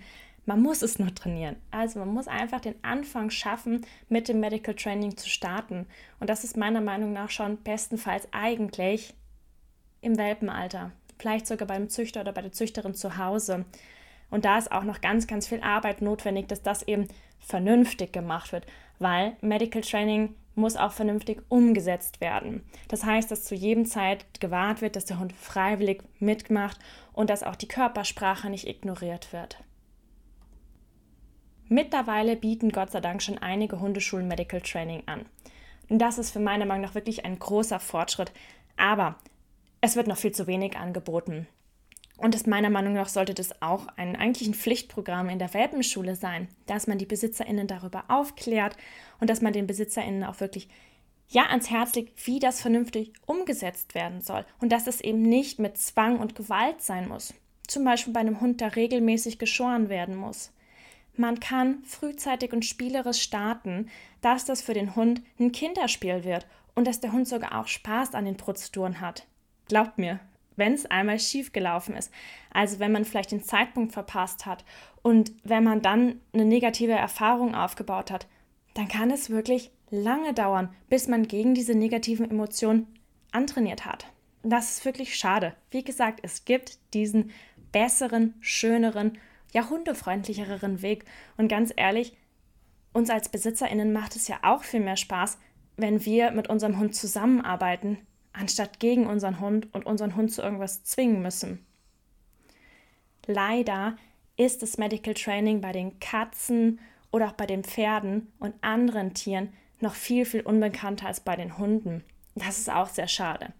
Man 0.47 0.63
muss 0.63 0.83
es 0.83 0.99
nur 0.99 1.15
trainieren. 1.15 1.57
Also 1.71 1.99
man 1.99 2.09
muss 2.09 2.29
einfach 2.29 2.61
den 2.61 2.75
Anfang 2.83 3.31
schaffen, 3.31 3.85
mit 4.09 4.29
dem 4.29 4.41
Medical 4.41 4.75
Training 4.75 5.17
zu 5.17 5.29
starten. 5.29 5.87
Und 6.21 6.31
das 6.31 6.45
ist 6.45 6.57
meiner 6.57 6.83
Meinung 6.83 7.13
nach 7.13 7.31
schon 7.31 7.63
bestenfalls 7.63 8.29
eigentlich 8.31 9.15
im 10.03 10.19
Welpenalter. 10.19 10.93
Vielleicht 11.25 11.47
sogar 11.47 11.67
beim 11.67 11.89
Züchter 11.89 12.21
oder 12.21 12.33
bei 12.33 12.43
der 12.43 12.53
Züchterin 12.53 12.93
zu 12.93 13.17
Hause. 13.17 13.65
Und 14.31 14.45
da 14.45 14.59
ist 14.59 14.71
auch 14.71 14.85
noch 14.85 15.01
ganz, 15.01 15.27
ganz 15.27 15.47
viel 15.47 15.63
Arbeit 15.63 16.03
notwendig, 16.03 16.49
dass 16.49 16.61
das 16.61 16.83
eben 16.83 17.09
vernünftig 17.39 18.13
gemacht 18.13 18.53
wird, 18.53 18.67
weil 18.99 19.35
Medical 19.41 19.81
Training 19.81 20.35
muss 20.55 20.77
auch 20.77 20.93
vernünftig 20.93 21.41
umgesetzt 21.49 22.21
werden. 22.21 22.63
Das 22.89 23.05
heißt, 23.05 23.31
dass 23.31 23.45
zu 23.45 23.55
jedem 23.55 23.87
Zeit 23.87 24.39
gewahrt 24.39 24.83
wird, 24.83 24.97
dass 24.97 25.07
der 25.07 25.19
Hund 25.19 25.33
freiwillig 25.33 26.03
mitmacht 26.19 26.79
und 27.15 27.31
dass 27.31 27.43
auch 27.43 27.57
die 27.57 27.69
Körpersprache 27.69 28.51
nicht 28.51 28.69
ignoriert 28.69 29.33
wird. 29.33 29.65
Mittlerweile 31.71 32.37
bieten 32.37 32.71
Gott 32.71 32.91
sei 32.91 33.01
Dank 33.01 33.23
schon 33.23 33.39
einige 33.39 33.81
Hundeschulen 33.81 34.29
Medical 34.29 34.61
Training 34.61 35.05
an. 35.07 35.25
Und 35.89 36.01
das 36.01 36.19
ist 36.19 36.33
für 36.33 36.41
meine 36.41 36.67
Meinung 36.67 36.83
nach 36.83 36.95
wirklich 36.95 37.25
ein 37.25 37.39
großer 37.39 37.81
Fortschritt. 37.81 38.31
Aber 38.77 39.17
es 39.85 39.97
wird 39.97 40.07
noch 40.07 40.17
viel 40.17 40.33
zu 40.33 40.47
wenig 40.47 40.79
angeboten. 40.79 41.47
Und 42.17 42.35
das 42.35 42.47
meiner 42.47 42.71
Meinung 42.71 42.95
nach 42.95 43.09
sollte 43.09 43.35
das 43.35 43.61
auch 43.61 43.87
ein 43.97 44.17
eigentlich 44.17 44.49
ein 44.49 44.55
Pflichtprogramm 44.55 45.29
in 45.29 45.39
der 45.39 45.53
Welpenschule 45.53 46.17
sein, 46.17 46.49
dass 46.67 46.87
man 46.87 46.97
die 46.97 47.07
BesitzerInnen 47.07 47.67
darüber 47.67 48.05
aufklärt 48.09 48.77
und 49.21 49.29
dass 49.29 49.43
man 49.43 49.53
den 49.53 49.67
BesitzerInnen 49.67 50.25
auch 50.25 50.41
wirklich 50.41 50.69
ja 51.29 51.47
ans 51.51 51.71
Herz 51.71 51.95
legt, 51.95 52.27
wie 52.27 52.39
das 52.39 52.63
vernünftig 52.63 53.13
umgesetzt 53.27 53.95
werden 53.95 54.23
soll 54.23 54.47
und 54.59 54.73
dass 54.73 54.87
es 54.87 55.03
eben 55.03 55.21
nicht 55.21 55.59
mit 55.59 55.77
Zwang 55.77 56.19
und 56.19 56.35
Gewalt 56.35 56.81
sein 56.81 57.07
muss. 57.07 57.35
Zum 57.67 57.85
Beispiel 57.85 58.13
bei 58.15 58.21
einem 58.21 58.41
Hund, 58.41 58.63
der 58.63 58.77
regelmäßig 58.77 59.39
geschoren 59.39 59.91
werden 59.91 60.17
muss. 60.17 60.51
Man 61.17 61.41
kann 61.41 61.83
frühzeitig 61.85 62.53
und 62.55 62.65
spielerisch 62.65 63.21
starten, 63.21 63.91
dass 64.23 64.47
das 64.47 64.63
für 64.63 64.75
den 64.75 64.97
Hund 64.97 65.21
ein 65.39 65.53
Kinderspiel 65.53 66.25
wird 66.25 66.47
und 66.75 66.87
dass 66.87 67.01
der 67.01 67.13
Hund 67.13 67.29
sogar 67.29 67.61
auch 67.61 67.69
Spaß 67.69 68.15
an 68.15 68.25
den 68.25 68.37
Prozeduren 68.37 69.01
hat. 69.01 69.27
Glaubt 69.69 69.99
mir, 69.99 70.21
wenn 70.57 70.75
es 70.75 70.87
einmal 70.87 71.19
schief 71.19 71.53
gelaufen 71.53 71.97
ist. 71.97 72.13
Also 72.53 72.79
wenn 72.79 72.93
man 72.93 73.05
vielleicht 73.05 73.33
den 73.33 73.43
Zeitpunkt 73.43 73.93
verpasst 73.93 74.47
hat 74.47 74.65
und 75.03 75.33
wenn 75.43 75.65
man 75.65 75.83
dann 75.83 76.21
eine 76.33 76.45
negative 76.45 76.93
Erfahrung 76.93 77.55
aufgebaut 77.55 78.11
hat, 78.11 78.27
dann 78.75 78.89
kann 78.89 79.11
es 79.11 79.31
wirklich 79.31 79.71
lange 79.91 80.35
dauern, 80.35 80.75
bis 80.89 81.09
man 81.09 81.29
gegen 81.29 81.55
diese 81.55 81.75
negativen 81.75 82.31
Emotionen 82.31 82.87
antrainiert 83.33 83.85
hat. 83.85 84.07
Das 84.43 84.71
ist 84.71 84.85
wirklich 84.85 85.17
schade. 85.17 85.55
Wie 85.71 85.85
gesagt, 85.85 86.21
es 86.23 86.45
gibt 86.45 86.79
diesen 86.93 87.31
besseren, 87.73 88.35
schöneren, 88.41 89.19
ja 89.53 89.69
hundefreundlicheren 89.69 90.83
Weg. 90.83 91.05
Und 91.37 91.49
ganz 91.49 91.73
ehrlich, 91.75 92.17
uns 92.93 93.11
als 93.11 93.29
BesitzerInnen 93.29 93.93
macht 93.93 94.17
es 94.17 94.29
ja 94.29 94.39
auch 94.43 94.63
viel 94.63 94.81
mehr 94.81 94.97
Spaß, 94.97 95.39
wenn 95.77 96.05
wir 96.05 96.31
mit 96.31 96.49
unserem 96.49 96.79
Hund 96.79 96.95
zusammenarbeiten, 96.95 97.99
anstatt 98.35 98.81
gegen 98.81 99.07
unseren 99.07 99.41
Hund 99.41 99.73
und 99.73 99.87
unseren 99.87 100.17
Hund 100.17 100.31
zu 100.33 100.43
irgendwas 100.43 100.85
zwingen 100.85 101.23
müssen. 101.23 101.65
Leider 103.27 103.97
ist 104.37 104.63
das 104.63 104.77
Medical 104.77 105.15
Training 105.15 105.61
bei 105.61 105.73
den 105.73 105.99
Katzen 106.01 106.81
oder 107.11 107.29
auch 107.29 107.33
bei 107.33 107.47
den 107.47 107.65
Pferden 107.65 108.33
und 108.39 108.55
anderen 108.61 109.15
Tieren 109.15 109.53
noch 109.81 109.95
viel, 109.95 110.27
viel 110.27 110.43
unbekannter 110.43 111.07
als 111.07 111.21
bei 111.21 111.37
den 111.37 111.57
Hunden. 111.57 112.05
Das 112.35 112.59
ist 112.59 112.71
auch 112.71 112.89
sehr 112.89 113.09
schade. 113.09 113.53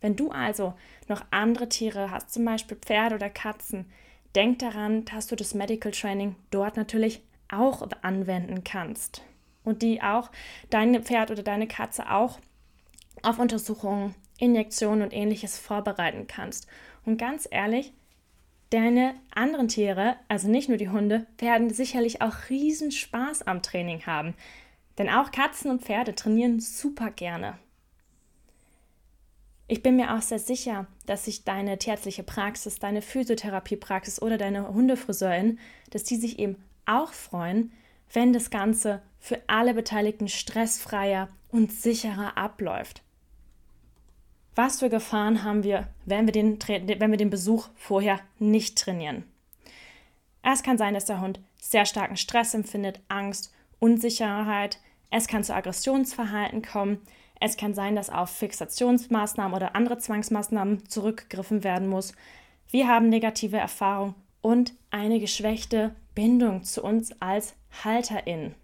Wenn 0.00 0.16
du 0.16 0.30
also 0.30 0.74
noch 1.08 1.24
andere 1.30 1.68
Tiere 1.68 2.10
hast, 2.10 2.32
zum 2.32 2.44
Beispiel 2.44 2.76
Pferde 2.76 3.14
oder 3.14 3.30
Katzen, 3.30 3.86
denk 4.34 4.58
daran, 4.58 5.04
dass 5.04 5.26
du 5.26 5.36
das 5.36 5.54
Medical 5.54 5.92
Training 5.92 6.36
dort 6.50 6.76
natürlich 6.76 7.22
auch 7.50 7.86
anwenden 8.02 8.64
kannst 8.64 9.22
und 9.64 9.82
die 9.82 10.02
auch 10.02 10.30
dein 10.70 11.02
Pferd 11.02 11.30
oder 11.30 11.42
deine 11.42 11.66
Katze 11.66 12.10
auch 12.10 12.38
auf 13.24 13.38
Untersuchungen, 13.38 14.14
Injektionen 14.38 15.02
und 15.02 15.12
ähnliches 15.12 15.58
vorbereiten 15.58 16.26
kannst. 16.26 16.66
Und 17.04 17.18
ganz 17.18 17.48
ehrlich, 17.50 17.92
deine 18.70 19.14
anderen 19.34 19.68
Tiere, 19.68 20.16
also 20.28 20.48
nicht 20.48 20.68
nur 20.68 20.78
die 20.78 20.88
Hunde, 20.88 21.26
werden 21.38 21.70
sicherlich 21.70 22.22
auch 22.22 22.50
riesen 22.50 22.90
Spaß 22.90 23.42
am 23.42 23.62
Training 23.62 24.06
haben. 24.06 24.34
Denn 24.98 25.08
auch 25.08 25.30
Katzen 25.30 25.70
und 25.70 25.82
Pferde 25.82 26.14
trainieren 26.14 26.60
super 26.60 27.10
gerne. 27.10 27.58
Ich 29.66 29.82
bin 29.82 29.96
mir 29.96 30.14
auch 30.14 30.22
sehr 30.22 30.38
sicher, 30.38 30.86
dass 31.06 31.24
sich 31.24 31.44
deine 31.44 31.78
tierärztliche 31.78 32.22
Praxis, 32.22 32.78
deine 32.78 33.00
Physiotherapiepraxis 33.00 34.20
oder 34.20 34.36
deine 34.36 34.68
Hundefriseurin, 34.74 35.58
dass 35.90 36.04
die 36.04 36.16
sich 36.16 36.38
eben 36.38 36.56
auch 36.84 37.12
freuen, 37.12 37.72
wenn 38.12 38.32
das 38.32 38.50
Ganze 38.50 39.00
für 39.18 39.40
alle 39.46 39.72
Beteiligten 39.72 40.28
stressfreier 40.28 41.28
und 41.50 41.72
sicherer 41.72 42.36
abläuft. 42.36 43.03
Was 44.54 44.78
für 44.78 44.88
Gefahren 44.88 45.42
haben 45.42 45.64
wir, 45.64 45.88
wenn 46.04 46.26
wir 46.26 46.32
den, 46.32 46.58
wenn 46.68 47.10
wir 47.10 47.18
den 47.18 47.30
Besuch 47.30 47.68
vorher 47.74 48.20
nicht 48.38 48.78
trainieren? 48.78 49.24
Es 50.42 50.62
kann 50.62 50.78
sein, 50.78 50.94
dass 50.94 51.06
der 51.06 51.20
Hund 51.20 51.40
sehr 51.60 51.86
starken 51.86 52.16
Stress 52.16 52.54
empfindet, 52.54 53.00
Angst, 53.08 53.52
Unsicherheit. 53.80 54.78
Es 55.10 55.26
kann 55.26 55.42
zu 55.42 55.54
Aggressionsverhalten 55.54 56.62
kommen. 56.62 57.00
Es 57.40 57.56
kann 57.56 57.74
sein, 57.74 57.96
dass 57.96 58.10
auf 58.10 58.30
Fixationsmaßnahmen 58.30 59.56
oder 59.56 59.74
andere 59.74 59.98
Zwangsmaßnahmen 59.98 60.88
zurückgegriffen 60.88 61.64
werden 61.64 61.88
muss. 61.88 62.12
Wir 62.70 62.86
haben 62.86 63.08
negative 63.08 63.56
Erfahrungen 63.56 64.14
und 64.40 64.74
eine 64.90 65.18
geschwächte 65.18 65.94
Bindung 66.14 66.62
zu 66.62 66.82
uns 66.82 67.10
als 67.20 67.54
HalterInnen. 67.82 68.54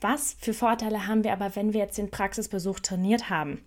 Was 0.00 0.36
für 0.38 0.52
Vorteile 0.52 1.06
haben 1.06 1.24
wir 1.24 1.32
aber, 1.32 1.56
wenn 1.56 1.72
wir 1.72 1.80
jetzt 1.80 1.96
den 1.96 2.10
Praxisbesuch 2.10 2.80
trainiert 2.80 3.30
haben? 3.30 3.64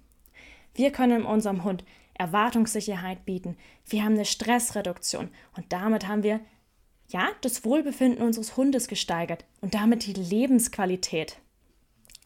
Wir 0.77 0.91
können 0.91 1.25
unserem 1.25 1.63
Hund 1.63 1.83
Erwartungssicherheit 2.13 3.25
bieten. 3.25 3.57
Wir 3.87 4.03
haben 4.03 4.13
eine 4.13 4.25
Stressreduktion 4.25 5.29
und 5.55 5.65
damit 5.73 6.07
haben 6.07 6.21
wir 6.21 6.39
ja 7.07 7.29
das 7.41 7.65
Wohlbefinden 7.65 8.23
unseres 8.23 8.57
Hundes 8.57 8.87
gesteigert 8.87 9.43
und 9.59 9.73
damit 9.73 10.05
die 10.05 10.13
Lebensqualität. 10.13 11.39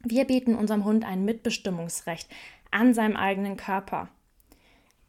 Wir 0.03 0.25
bieten 0.25 0.55
unserem 0.55 0.83
Hund 0.83 1.05
ein 1.05 1.23
Mitbestimmungsrecht 1.23 2.27
an 2.71 2.93
seinem 2.93 3.15
eigenen 3.15 3.55
Körper. 3.55 4.09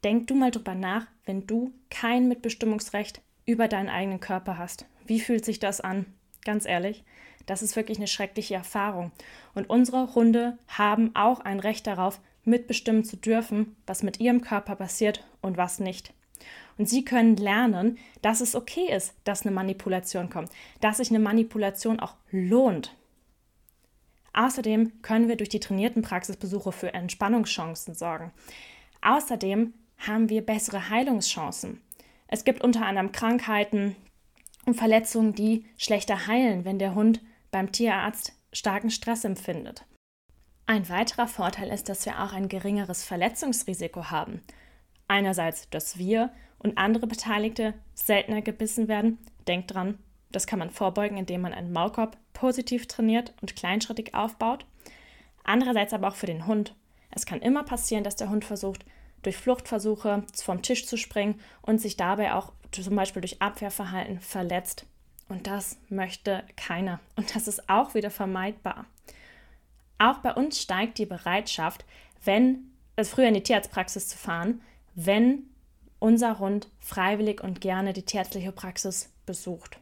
Denk 0.05 0.29
du 0.29 0.37
mal 0.37 0.53
drüber 0.53 0.77
nach, 0.77 1.09
wenn 1.25 1.45
du 1.49 1.73
kein 1.91 2.29
Mitbestimmungsrecht 2.29 3.23
über 3.45 3.67
deinen 3.67 3.89
eigenen 3.89 4.21
Körper 4.21 4.57
hast. 4.57 4.87
Wie 5.05 5.19
fühlt 5.19 5.45
sich 5.45 5.59
das 5.59 5.81
an? 5.81 6.07
Ganz 6.45 6.65
ehrlich, 6.65 7.03
das 7.47 7.63
ist 7.63 7.75
wirklich 7.75 7.99
eine 7.99 8.07
schreckliche 8.07 8.55
Erfahrung. 8.55 9.11
Und 9.55 9.69
unsere 9.69 10.15
Hunde 10.15 10.59
haben 10.69 11.17
auch 11.17 11.41
ein 11.41 11.59
Recht 11.59 11.89
darauf, 11.89 12.21
mitbestimmen 12.45 13.05
zu 13.05 13.17
dürfen, 13.17 13.77
was 13.87 14.03
mit 14.03 14.21
ihrem 14.21 14.41
Körper 14.41 14.77
passiert 14.77 15.27
und 15.41 15.57
was 15.57 15.79
nicht. 15.81 16.13
Und 16.79 16.89
sie 16.89 17.05
können 17.05 17.37
lernen, 17.37 17.99
dass 18.23 18.41
es 18.41 18.55
okay 18.55 18.93
ist, 18.93 19.15
dass 19.25 19.43
eine 19.43 19.55
Manipulation 19.55 20.31
kommt, 20.31 20.51
dass 20.81 20.97
sich 20.97 21.11
eine 21.11 21.21
Manipulation 21.21 22.01
auch 22.01 22.17
lohnt. 22.31 22.97
Außerdem 24.33 25.03
können 25.03 25.29
wir 25.29 25.37
durch 25.37 25.51
die 25.51 25.61
trainierten 25.61 26.03
Praxisbesuche 26.03 26.73
für 26.73 26.95
Entspannungschancen 26.95 27.95
sorgen. 27.95 28.33
Außerdem 29.03 29.75
haben 29.99 30.29
wir 30.31 30.45
bessere 30.45 30.89
Heilungschancen. 30.89 31.81
Es 32.29 32.45
gibt 32.45 32.65
unter 32.65 32.87
anderem 32.87 33.13
Krankheiten 33.13 33.95
und 34.65 34.75
Verletzungen, 34.75 35.35
die 35.35 35.67
schlechter 35.77 36.27
heilen, 36.27 36.65
wenn 36.65 36.79
der 36.79 36.95
Hund 36.95 37.21
beim 37.51 37.73
Tierarzt 37.73 38.33
starken 38.53 38.91
Stress 38.91 39.25
empfindet. 39.25 39.85
Ein 40.67 40.89
weiterer 40.89 41.27
Vorteil 41.27 41.69
ist, 41.69 41.89
dass 41.89 42.07
wir 42.07 42.23
auch 42.23 42.33
ein 42.33 42.49
geringeres 42.49 43.05
Verletzungsrisiko 43.05 44.11
haben. 44.11 44.43
Einerseits, 45.09 45.69
dass 45.71 45.99
wir 45.99 46.31
und 46.59 46.79
andere 46.79 47.07
Beteiligte 47.07 47.75
seltener 47.95 48.43
gebissen 48.43 48.89
werden. 48.89 49.19
Denkt 49.49 49.75
dran, 49.75 49.99
das 50.31 50.47
kann 50.47 50.59
man 50.59 50.71
vorbeugen, 50.71 51.19
indem 51.19 51.43
man 51.43 51.53
einen 51.53 51.73
Maulkorb 51.73 52.17
positiv 52.33 52.87
trainiert 52.87 53.35
und 53.41 53.57
kleinschrittig 53.57 54.15
aufbaut. 54.15 54.65
Andererseits 55.45 55.93
aber 55.93 56.09
auch 56.09 56.15
für 56.15 56.27
den 56.27 56.47
Hund. 56.47 56.75
Es 57.11 57.27
kann 57.27 57.43
immer 57.43 57.65
passieren, 57.65 58.05
dass 58.05 58.17
der 58.17 58.31
Hund 58.31 58.45
versucht, 58.45 58.85
durch 59.23 59.37
Fluchtversuche 59.37 60.25
vom 60.43 60.63
Tisch 60.63 60.87
zu 60.87 60.97
springen 60.97 61.41
und 61.61 61.81
sich 61.81 61.97
dabei 61.97 62.35
auch 62.35 62.53
zum 62.71 62.97
Beispiel 62.97 63.21
durch 63.21 63.43
Abwehrverhalten 63.43 64.21
verletzt. 64.21 64.87
Und 65.29 65.47
das 65.47 65.79
möchte 65.89 66.45
keiner. 66.57 67.01
Und 67.17 67.35
das 67.35 67.49
ist 67.49 67.69
auch 67.69 67.95
wieder 67.95 68.11
vermeidbar. 68.11 68.87
Auch 70.03 70.19
bei 70.19 70.35
uns 70.35 70.61
steigt 70.61 70.99
die 70.99 71.07
Bereitschaft, 71.07 71.85
wenn, 72.25 72.73
also 72.97 73.15
früher 73.15 73.29
in 73.29 73.35
die 73.35 73.43
Tierarztpraxis 73.45 74.09
zu 74.09 74.19
fahren, 74.19 74.61
wenn 74.97 75.45
unser 76.01 76.41
Hund 76.41 76.69
freiwillig 76.81 77.41
und 77.41 77.61
gerne 77.61 77.93
die 77.93 78.03
tierärztliche 78.03 78.51
Praxis 78.51 79.11
besucht. 79.27 79.79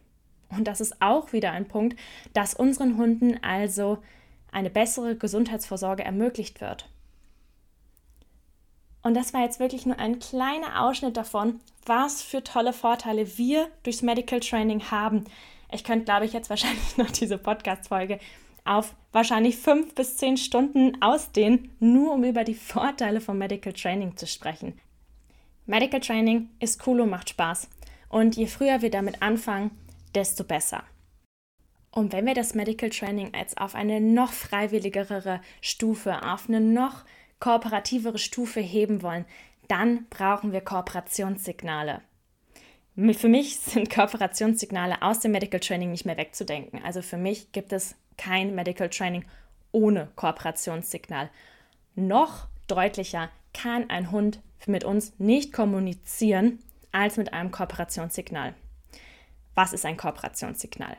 Und 0.51 0.65
das 0.65 0.83
ist 0.83 1.01
auch 1.01 1.33
wieder 1.33 1.53
ein 1.53 1.69
Punkt, 1.69 1.99
dass 2.35 2.53
unseren 2.53 2.99
Hunden 2.99 3.43
also 3.43 3.97
eine 4.53 4.69
bessere 4.69 5.17
Gesundheitsvorsorge 5.17 6.05
ermöglicht 6.05 6.61
wird. 6.61 6.87
Und 9.03 9.15
das 9.15 9.33
war 9.33 9.41
jetzt 9.41 9.59
wirklich 9.59 9.87
nur 9.87 9.99
ein 9.99 10.19
kleiner 10.19 10.83
Ausschnitt 10.83 11.17
davon, 11.17 11.61
was 11.87 12.21
für 12.21 12.45
tolle 12.45 12.75
Vorteile 12.75 13.39
wir 13.39 13.69
durchs 13.85 14.03
Medical 14.03 14.41
Training 14.41 14.91
haben. 14.91 15.25
Ich 15.73 15.83
könnte, 15.83 16.05
glaube 16.05 16.27
ich, 16.27 16.35
jetzt 16.35 16.51
wahrscheinlich 16.51 16.97
noch 16.99 17.11
diese 17.11 17.39
Podcast-Folge 17.39 18.19
auf 18.65 18.95
wahrscheinlich 19.13 19.57
fünf 19.57 19.95
bis 19.95 20.17
zehn 20.17 20.37
Stunden 20.37 21.01
ausdehnen, 21.03 21.71
nur 21.81 22.15
um 22.15 22.25
über 22.25 22.45
die 22.45 22.55
Vorteile 22.55 23.21
von 23.21 23.39
Medical 23.39 23.73
Training 23.73 24.17
zu 24.17 24.27
sprechen. 24.27 24.79
Medical 25.67 26.01
Training 26.01 26.49
ist 26.59 26.87
cool 26.87 27.01
und 27.01 27.11
macht 27.11 27.31
Spaß. 27.31 27.69
Und 28.09 28.37
je 28.37 28.47
früher 28.47 28.83
wir 28.83 28.91
damit 28.91 29.23
anfangen, 29.23 29.71
desto 30.15 30.45
besser. 30.45 30.83
Und 31.93 32.13
wenn 32.13 32.27
wir 32.27 32.35
das 32.35 32.55
Medical 32.55 32.91
Training 32.91 33.35
als 33.35 33.57
auf 33.57 33.75
eine 33.75 34.01
noch 34.01 34.33
freiwilligere 34.33 35.41
Stufe, 35.61 36.25
auf 36.25 36.49
eine 36.49 36.61
noch 36.61 37.05
kooperativere 37.41 38.19
Stufe 38.19 38.61
heben 38.61 39.03
wollen, 39.03 39.25
dann 39.69 40.07
brauchen 40.09 40.53
wir 40.53 40.61
Kooperationssignale. 40.61 42.03
Für 43.13 43.29
mich 43.29 43.59
sind 43.59 43.89
Kooperationssignale 43.89 45.01
aus 45.01 45.21
dem 45.21 45.33
Medical 45.33 45.59
Training 45.59 45.91
nicht 45.91 46.05
mehr 46.05 46.19
wegzudenken. 46.19 46.83
Also 46.85 47.01
für 47.01 47.17
mich 47.17 47.51
gibt 47.51 47.73
es 47.73 47.95
kein 48.19 48.55
Medical 48.55 48.91
Training 48.91 49.25
ohne 49.73 50.09
Kooperationssignal. 50.17 51.31
Noch 51.95 52.49
deutlicher 52.67 53.31
kann 53.55 53.89
ein 53.89 54.11
Hund 54.11 54.43
mit 54.67 54.85
uns 54.85 55.19
nicht 55.19 55.51
kommunizieren 55.51 56.59
als 56.93 57.17
mit 57.17 57.33
einem 57.33 57.51
Kooperationssignal. 57.51 58.55
Was 59.55 59.73
ist 59.73 59.87
ein 59.87 59.97
Kooperationssignal? 59.97 60.99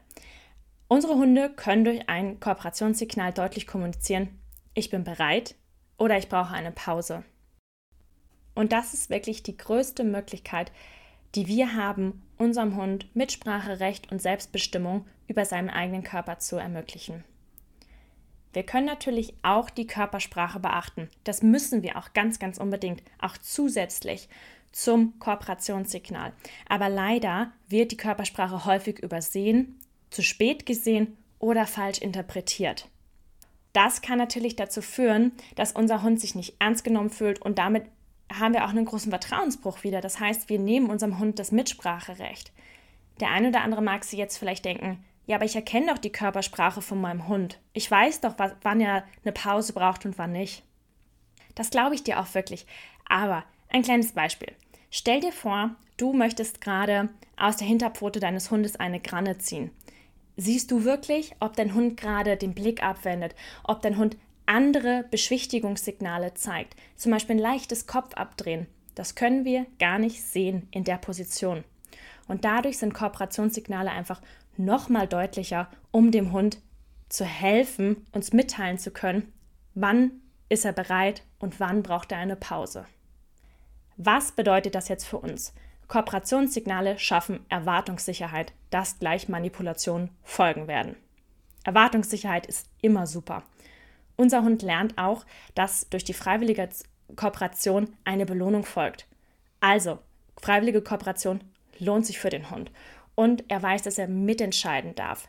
Unsere 0.87 1.13
Hunde 1.13 1.51
können 1.51 1.85
durch 1.85 2.09
ein 2.09 2.39
Kooperationssignal 2.39 3.31
deutlich 3.31 3.67
kommunizieren, 3.67 4.39
ich 4.73 4.89
bin 4.89 5.03
bereit 5.03 5.53
oder 5.99 6.17
ich 6.17 6.29
brauche 6.29 6.55
eine 6.55 6.71
Pause. 6.71 7.23
Und 8.55 8.71
das 8.71 8.95
ist 8.95 9.11
wirklich 9.11 9.43
die 9.43 9.55
größte 9.55 10.03
Möglichkeit, 10.03 10.71
die 11.35 11.47
wir 11.47 11.75
haben, 11.75 12.21
unserem 12.37 12.75
Hund 12.75 13.15
Mitspracherecht 13.15 14.11
und 14.11 14.21
Selbstbestimmung 14.21 15.05
über 15.27 15.45
seinen 15.45 15.69
eigenen 15.69 16.03
Körper 16.03 16.39
zu 16.39 16.57
ermöglichen. 16.57 17.23
Wir 18.53 18.63
können 18.63 18.85
natürlich 18.85 19.33
auch 19.43 19.69
die 19.69 19.87
Körpersprache 19.87 20.59
beachten. 20.59 21.09
Das 21.23 21.41
müssen 21.41 21.83
wir 21.83 21.97
auch 21.97 22.13
ganz, 22.13 22.37
ganz 22.37 22.57
unbedingt, 22.57 23.01
auch 23.19 23.37
zusätzlich 23.37 24.27
zum 24.71 25.17
Kooperationssignal. 25.19 26.33
Aber 26.67 26.89
leider 26.89 27.51
wird 27.69 27.91
die 27.91 27.97
Körpersprache 27.97 28.65
häufig 28.65 28.99
übersehen, 28.99 29.79
zu 30.09 30.21
spät 30.21 30.65
gesehen 30.65 31.17
oder 31.39 31.65
falsch 31.65 31.99
interpretiert. 31.99 32.89
Das 33.73 34.01
kann 34.01 34.17
natürlich 34.17 34.57
dazu 34.57 34.81
führen, 34.81 35.31
dass 35.55 35.71
unser 35.71 36.03
Hund 36.03 36.19
sich 36.19 36.35
nicht 36.35 36.55
ernst 36.59 36.83
genommen 36.83 37.09
fühlt 37.09 37.41
und 37.41 37.57
damit 37.57 37.85
haben 38.39 38.53
wir 38.53 38.65
auch 38.65 38.69
einen 38.69 38.85
großen 38.85 39.11
Vertrauensbruch 39.11 39.83
wieder. 39.83 40.01
Das 40.01 40.19
heißt, 40.19 40.49
wir 40.49 40.59
nehmen 40.59 40.89
unserem 40.89 41.19
Hund 41.19 41.39
das 41.39 41.51
Mitspracherecht. 41.51 42.51
Der 43.19 43.29
eine 43.29 43.49
oder 43.49 43.61
andere 43.61 43.81
mag 43.81 44.03
sich 44.03 44.17
jetzt 44.17 44.37
vielleicht 44.37 44.65
denken, 44.65 45.03
ja, 45.27 45.35
aber 45.35 45.45
ich 45.45 45.55
erkenne 45.55 45.87
doch 45.87 45.97
die 45.97 46.11
Körpersprache 46.11 46.81
von 46.81 46.99
meinem 46.99 47.27
Hund. 47.27 47.59
Ich 47.73 47.89
weiß 47.89 48.21
doch, 48.21 48.35
wann 48.37 48.81
er 48.81 49.03
eine 49.23 49.31
Pause 49.31 49.73
braucht 49.73 50.05
und 50.05 50.17
wann 50.17 50.31
nicht. 50.31 50.63
Das 51.55 51.69
glaube 51.69 51.95
ich 51.95 52.03
dir 52.03 52.19
auch 52.19 52.33
wirklich. 52.33 52.65
Aber 53.07 53.43
ein 53.69 53.83
kleines 53.83 54.13
Beispiel. 54.13 54.53
Stell 54.89 55.19
dir 55.21 55.31
vor, 55.31 55.75
du 55.97 56.13
möchtest 56.13 56.59
gerade 56.59 57.09
aus 57.37 57.57
der 57.57 57.67
Hinterpfote 57.67 58.19
deines 58.19 58.51
Hundes 58.51 58.75
eine 58.75 58.99
Granne 58.99 59.37
ziehen. 59.37 59.71
Siehst 60.37 60.71
du 60.71 60.83
wirklich, 60.83 61.33
ob 61.39 61.55
dein 61.55 61.75
Hund 61.75 61.97
gerade 61.97 62.35
den 62.35 62.53
Blick 62.53 62.83
abwendet, 62.83 63.35
ob 63.63 63.81
dein 63.81 63.97
Hund 63.97 64.17
andere 64.51 65.05
Beschwichtigungssignale 65.09 66.33
zeigt, 66.33 66.75
zum 66.97 67.13
Beispiel 67.13 67.37
ein 67.37 67.41
leichtes 67.41 67.87
Kopfabdrehen. 67.87 68.67
Das 68.95 69.15
können 69.15 69.45
wir 69.45 69.65
gar 69.79 69.97
nicht 69.97 70.21
sehen 70.21 70.67
in 70.71 70.83
der 70.83 70.97
Position. 70.97 71.63
Und 72.27 72.43
dadurch 72.43 72.77
sind 72.77 72.93
Kooperationssignale 72.93 73.89
einfach 73.89 74.21
noch 74.57 74.89
mal 74.89 75.07
deutlicher, 75.07 75.69
um 75.91 76.11
dem 76.11 76.33
Hund 76.33 76.59
zu 77.07 77.23
helfen, 77.23 78.05
uns 78.11 78.33
mitteilen 78.33 78.77
zu 78.77 78.91
können, 78.91 79.31
wann 79.73 80.11
ist 80.49 80.65
er 80.65 80.73
bereit 80.73 81.23
und 81.39 81.61
wann 81.61 81.81
braucht 81.81 82.11
er 82.11 82.17
eine 82.17 82.35
Pause. 82.35 82.85
Was 83.95 84.33
bedeutet 84.33 84.75
das 84.75 84.89
jetzt 84.89 85.05
für 85.05 85.17
uns? 85.17 85.53
Kooperationssignale 85.87 86.99
schaffen 86.99 87.45
Erwartungssicherheit, 87.47 88.51
dass 88.69 88.99
gleich 88.99 89.29
Manipulationen 89.29 90.09
folgen 90.23 90.67
werden. 90.67 90.97
Erwartungssicherheit 91.63 92.47
ist 92.47 92.67
immer 92.81 93.07
super. 93.07 93.43
Unser 94.21 94.43
Hund 94.43 94.61
lernt 94.61 94.99
auch, 94.99 95.25
dass 95.55 95.89
durch 95.89 96.03
die 96.03 96.13
freiwillige 96.13 96.69
Kooperation 97.15 97.91
eine 98.03 98.27
Belohnung 98.27 98.65
folgt. 98.65 99.07
Also, 99.61 99.97
freiwillige 100.39 100.83
Kooperation 100.83 101.43
lohnt 101.79 102.05
sich 102.05 102.19
für 102.19 102.29
den 102.29 102.51
Hund 102.51 102.71
und 103.15 103.43
er 103.47 103.63
weiß, 103.63 103.81
dass 103.81 103.97
er 103.97 104.07
mitentscheiden 104.07 104.93
darf. 104.93 105.27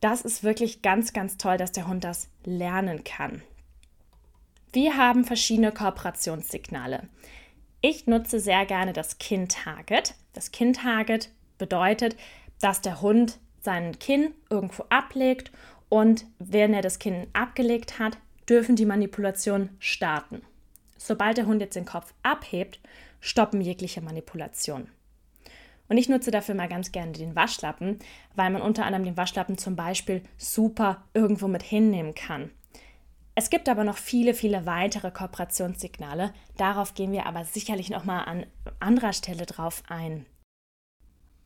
Das 0.00 0.22
ist 0.22 0.42
wirklich 0.42 0.82
ganz, 0.82 1.12
ganz 1.12 1.36
toll, 1.36 1.56
dass 1.56 1.70
der 1.70 1.86
Hund 1.86 2.02
das 2.02 2.28
lernen 2.44 3.04
kann. 3.04 3.42
Wir 4.72 4.96
haben 4.96 5.24
verschiedene 5.24 5.70
Kooperationssignale. 5.70 7.08
Ich 7.80 8.08
nutze 8.08 8.40
sehr 8.40 8.66
gerne 8.66 8.92
das 8.92 9.18
Kinn-Target. 9.18 10.16
Das 10.32 10.50
Kinn-Target 10.50 11.30
bedeutet, 11.58 12.16
dass 12.60 12.80
der 12.80 13.02
Hund 13.02 13.38
seinen 13.60 14.00
Kinn 14.00 14.34
irgendwo 14.50 14.84
ablegt 14.88 15.52
und 15.90 16.24
wenn 16.38 16.72
er 16.72 16.80
das 16.80 16.98
Kinn 16.98 17.26
abgelegt 17.34 17.98
hat, 17.98 18.16
dürfen 18.48 18.76
die 18.76 18.86
Manipulationen 18.86 19.76
starten. 19.78 20.40
Sobald 20.96 21.36
der 21.36 21.46
Hund 21.46 21.60
jetzt 21.60 21.76
den 21.76 21.84
Kopf 21.84 22.14
abhebt, 22.22 22.80
stoppen 23.20 23.60
jegliche 23.60 24.00
Manipulationen. 24.00 24.88
Und 25.88 25.98
ich 25.98 26.08
nutze 26.08 26.30
dafür 26.30 26.54
mal 26.54 26.68
ganz 26.68 26.92
gerne 26.92 27.12
den 27.12 27.34
Waschlappen, 27.34 27.98
weil 28.36 28.50
man 28.50 28.62
unter 28.62 28.86
anderem 28.86 29.04
den 29.04 29.16
Waschlappen 29.16 29.58
zum 29.58 29.74
Beispiel 29.76 30.22
super 30.38 31.04
irgendwo 31.12 31.48
mit 31.48 31.64
hinnehmen 31.64 32.14
kann. 32.14 32.50
Es 33.34 33.50
gibt 33.50 33.68
aber 33.68 33.82
noch 33.82 33.96
viele, 33.96 34.34
viele 34.34 34.66
weitere 34.66 35.10
Kooperationssignale. 35.10 36.32
Darauf 36.56 36.94
gehen 36.94 37.10
wir 37.10 37.26
aber 37.26 37.44
sicherlich 37.44 37.90
nochmal 37.90 38.26
an 38.26 38.46
anderer 38.78 39.12
Stelle 39.12 39.46
drauf 39.46 39.82
ein. 39.88 40.26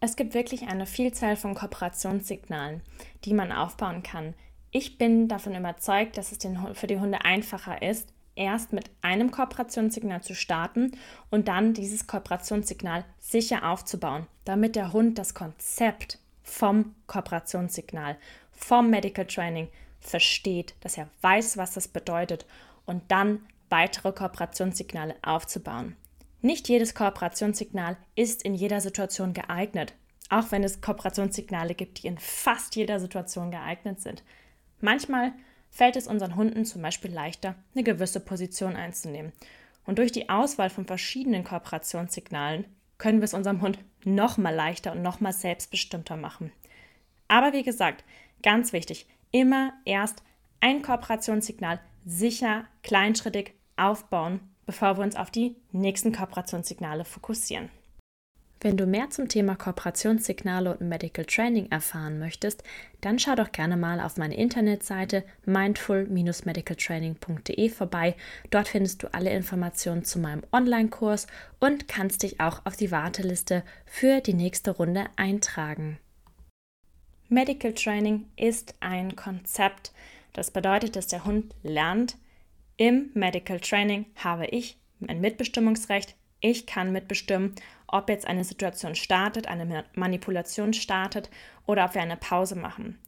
Es 0.05 0.17
gibt 0.17 0.35
wirklich 0.35 0.69
eine 0.69 0.85
Vielzahl 0.85 1.35
von 1.35 1.55
Kooperationssignalen, 1.55 2.83
die 3.25 3.33
man 3.33 3.51
aufbauen 3.51 4.03
kann. 4.03 4.35
Ich 4.71 4.99
bin 4.99 5.29
davon 5.29 5.55
überzeugt, 5.55 6.19
dass 6.19 6.31
es 6.31 6.47
für 6.75 6.87
die 6.87 6.99
Hunde 6.99 7.25
einfacher 7.25 7.81
ist, 7.81 8.13
erst 8.37 8.75
mit 8.75 8.91
einem 9.01 9.31
Kooperationssignal 9.31 10.23
zu 10.23 10.35
starten 10.35 10.93
und 11.31 11.49
dann 11.49 11.73
dieses 11.73 12.07
Kooperationssignal 12.07 13.07
sicher 13.19 13.67
aufzubauen, 13.67 14.27
damit 14.45 14.77
der 14.77 14.93
Hund 14.93 15.17
das 15.17 15.33
Konzept 15.33 16.19
vom 16.43 16.95
Kooperationssignal, 17.07 18.19
vom 18.53 18.91
Medical 18.91 19.25
Training 19.25 19.69
versteht, 20.01 20.75
dass 20.83 20.99
er 20.99 21.09
weiß, 21.23 21.57
was 21.57 21.73
das 21.73 21.89
bedeutet 21.89 22.45
und 22.85 23.11
dann 23.11 23.41
weitere 23.71 24.13
Kooperationssignale 24.13 25.15
aufzubauen. 25.23 25.97
Nicht 26.45 26.69
jedes 26.69 26.95
Kooperationssignal 26.95 27.97
ist 28.17 28.43
in 28.43 28.55
jeder 28.55 28.83
Situation 28.83 29.33
geeignet, 29.33 29.95
auch 30.29 30.51
wenn 30.51 30.63
es 30.63 30.83
Kooperationssignale 30.83 31.75
gibt, 31.75 32.03
die 32.03 32.07
in 32.07 32.19
fast 32.19 32.77
jeder 32.77 33.01
Situation 33.01 33.51
geeignet 33.51 34.03
sind. 34.03 34.23
Manchmal 34.83 35.33
fällt 35.71 35.97
es 35.97 36.07
unseren 36.07 36.37
Hunden 36.37 36.67
zum 36.67 36.83
Beispiel 36.83 37.11
leichter, 37.11 37.55
eine 37.75 37.83
gewisse 37.83 38.21
Position 38.21 38.77
einzunehmen. 38.77 39.33
Und 39.87 39.99
durch 39.99 40.13
die 40.13 40.29
Auswahl 40.29 40.69
von 40.69 40.85
verschiedenen 40.85 41.45
Kooperationssignalen 41.45 42.67
können 42.99 43.21
wir 43.21 43.25
es 43.25 43.33
unserem 43.33 43.63
Hund 43.63 43.79
noch 44.05 44.37
mal 44.37 44.55
leichter 44.55 44.93
und 44.93 45.01
noch 45.01 45.21
mal 45.21 45.33
selbstbestimmter 45.33 46.19
machen. 46.19 46.53
Aber 47.27 47.55
wie 47.55 47.63
gesagt, 47.63 48.05
ganz 48.43 48.75
wichtig, 48.75 49.07
immer 49.31 49.73
erst 49.87 50.23
ein 50.61 50.83
Kooperationssignal 50.83 51.81
sicher, 52.05 52.67
kleinschrittig 52.83 53.55
aufbauen, 53.77 54.41
bevor 54.67 54.99
wir 54.99 55.05
uns 55.05 55.17
auf 55.17 55.31
die 55.31 55.57
nächsten 55.73 56.13
Kooperationssignale 56.13 57.05
fokussieren. 57.05 57.71
Wenn 58.65 58.77
du 58.79 58.87
mehr 58.87 59.11
zum 59.11 59.29
Thema 59.29 59.57
Kooperationssignale 59.57 60.75
und 60.75 60.89
Medical 60.89 61.27
Training 61.27 61.71
erfahren 61.71 62.19
möchtest, 62.19 62.63
dann 63.03 63.19
schau 63.19 63.35
doch 63.35 63.53
gerne 63.53 63.77
mal 63.77 64.01
auf 64.01 64.17
meine 64.17 64.39
Internetseite 64.39 65.23
mindful-medicaltraining.de 65.45 67.69
vorbei. 67.69 68.17
Dort 68.49 68.69
findest 68.69 69.03
du 69.03 69.13
alle 69.13 69.35
Informationen 69.35 70.07
zu 70.07 70.19
meinem 70.19 70.45
Online-Kurs 70.51 71.27
und 71.61 71.89
kannst 71.89 72.23
dich 72.23 72.41
auch 72.41 72.65
auf 72.65 72.75
die 72.75 72.91
Warteliste 72.91 73.65
für 73.85 74.23
die 74.23 74.33
nächste 74.33 74.71
Runde 74.71 75.09
eintragen. 75.17 75.99
Medical 77.29 77.75
Training 77.75 78.31
ist 78.37 78.77
ein 78.81 79.15
Konzept. 79.15 79.93
Das 80.33 80.51
bedeutet, 80.51 80.97
dass 80.97 81.07
der 81.07 81.27
Hund 81.27 81.55
lernt, 81.63 82.17
im 82.77 83.11
Medical 83.15 83.61
Training 83.61 84.07
habe 84.17 84.47
ich 84.47 84.79
ein 85.07 85.21
Mitbestimmungsrecht. 85.21 86.17
Ich 86.41 86.67
kann 86.67 86.93
mitbestimmen, 86.93 87.55
ob 87.87 88.09
jetzt 88.09 88.27
eine 88.27 88.45
Situation 88.45 88.95
startet, 88.95 89.47
eine 89.47 89.85
Manipulation 89.95 90.73
startet 90.73 91.31
oder 91.67 91.85
ob 91.85 91.95
wir 91.95 92.03
eine 92.03 92.17
Pause 92.17 92.57
machen. 92.57 92.99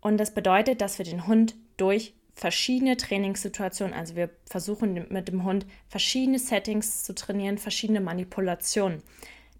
Und 0.00 0.18
das 0.18 0.34
bedeutet, 0.34 0.80
dass 0.80 0.98
wir 0.98 1.04
den 1.04 1.26
Hund 1.26 1.54
durch 1.76 2.14
verschiedene 2.34 2.96
Trainingssituationen, 2.96 3.94
also 3.94 4.16
wir 4.16 4.30
versuchen 4.46 5.06
mit 5.10 5.28
dem 5.28 5.44
Hund 5.44 5.66
verschiedene 5.88 6.38
Settings 6.38 7.04
zu 7.04 7.14
trainieren, 7.14 7.58
verschiedene 7.58 8.00
Manipulationen, 8.00 9.02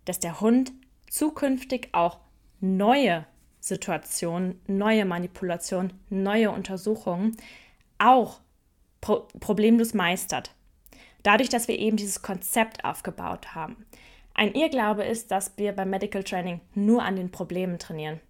dass 0.05 0.19
der 0.19 0.41
Hund 0.41 0.73
zukünftig 1.09 1.91
auch 1.93 2.19
neue 2.61 3.27
Situationen, 3.61 4.61
neue 4.67 5.05
Manipulationen, 5.05 5.93
neue 6.09 6.51
Untersuchungen 6.51 7.37
auch 7.99 8.41
pro 9.01 9.27
problemlos 9.41 9.95
meistert. 9.95 10.55
Dadurch, 11.23 11.49
dass 11.49 11.69
wir 11.69 11.79
eben 11.79 11.97
dieses 11.97 12.23
Konzept 12.23 12.85
aufgebaut 12.85 13.55
haben. 13.55 13.87
Ein 14.35 14.55
Irrglaube 14.55 15.05
ist, 15.05 15.31
dass 15.31 15.53
wir 15.57 15.73
beim 15.73 15.91
Medical 15.91 16.25
Training 16.25 16.61
nur 16.75 17.03
an 17.03 17.17
den 17.17 17.31
Problemen 17.31 17.79
trainieren. 17.79 18.21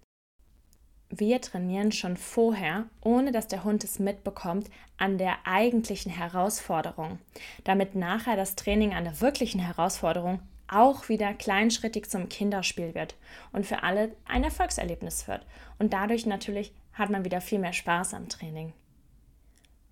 Wir 1.09 1.41
trainieren 1.41 1.91
schon 1.91 2.15
vorher, 2.15 2.85
ohne 3.01 3.33
dass 3.33 3.47
der 3.47 3.65
Hund 3.65 3.83
es 3.83 3.99
mitbekommt, 3.99 4.69
an 4.97 5.17
der 5.17 5.45
eigentlichen 5.45 6.11
Herausforderung, 6.11 7.19
damit 7.65 7.95
nachher 7.95 8.37
das 8.37 8.55
Training 8.55 8.93
an 8.93 9.03
der 9.03 9.19
wirklichen 9.19 9.59
Herausforderung 9.59 10.39
auch 10.69 11.09
wieder 11.09 11.33
kleinschrittig 11.33 12.09
zum 12.09 12.29
Kinderspiel 12.29 12.95
wird 12.95 13.15
und 13.51 13.65
für 13.65 13.83
alle 13.83 14.15
ein 14.25 14.45
Erfolgserlebnis 14.45 15.27
wird. 15.27 15.45
Und 15.79 15.91
dadurch 15.91 16.25
natürlich 16.25 16.73
hat 16.93 17.09
man 17.09 17.25
wieder 17.25 17.41
viel 17.41 17.59
mehr 17.59 17.73
Spaß 17.73 18.13
am 18.13 18.29
Training. 18.29 18.71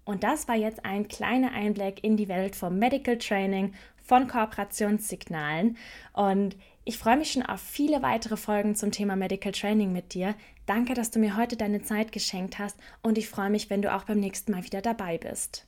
Und 0.10 0.24
das 0.24 0.48
war 0.48 0.56
jetzt 0.56 0.86
ein 0.86 1.08
kleiner 1.08 1.52
Einblick 1.52 2.04
in 2.04 2.18
die 2.18 2.30
Welt 2.30 2.56
vom 2.56 2.80
Medical 2.80 3.20
Training, 3.20 3.76
von 4.04 4.28
Kooperationssignalen. 4.28 5.78
Und 6.14 6.58
ich 6.84 6.98
freue 6.98 7.16
mich 7.16 7.32
schon 7.34 7.44
auf 7.44 7.62
viele 7.62 8.02
weitere 8.02 8.36
Folgen 8.36 8.74
zum 8.74 8.90
Thema 8.90 9.16
Medical 9.16 9.52
Training 9.52 9.94
mit 9.94 10.16
dir. 10.16 10.34
Danke, 10.66 10.96
dass 10.96 11.12
du 11.12 11.20
mir 11.20 11.38
heute 11.38 11.58
deine 11.58 11.84
Zeit 11.84 12.12
geschenkt 12.12 12.58
hast 12.58 12.80
und 13.04 13.20
ich 13.20 13.30
freue 13.30 13.52
mich, 13.52 13.70
wenn 13.70 13.84
du 13.84 13.94
auch 13.94 14.06
beim 14.06 14.20
nächsten 14.20 14.52
Mal 14.52 14.64
wieder 14.64 14.82
dabei 14.82 15.20
bist. 15.20 15.68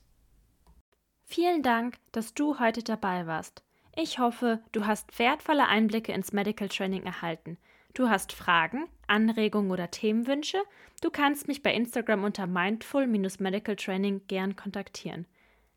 Vielen 1.22 1.62
Dank, 1.62 1.98
dass 2.10 2.34
du 2.34 2.58
heute 2.58 2.82
dabei 2.82 3.28
warst. 3.28 3.62
Ich 3.94 4.18
hoffe, 4.18 4.58
du 4.72 4.86
hast 4.86 5.20
wertvolle 5.20 5.68
Einblicke 5.68 6.10
ins 6.10 6.32
Medical 6.32 6.68
Training 6.68 7.04
erhalten. 7.04 7.58
Du 7.94 8.08
hast 8.08 8.32
Fragen, 8.32 8.88
Anregungen 9.12 9.70
oder 9.70 9.90
Themenwünsche? 9.90 10.62
Du 11.02 11.10
kannst 11.10 11.46
mich 11.46 11.62
bei 11.62 11.72
Instagram 11.74 12.24
unter 12.24 12.46
mindful-medical 12.46 13.76
training 13.76 14.22
gern 14.26 14.56
kontaktieren. 14.56 15.26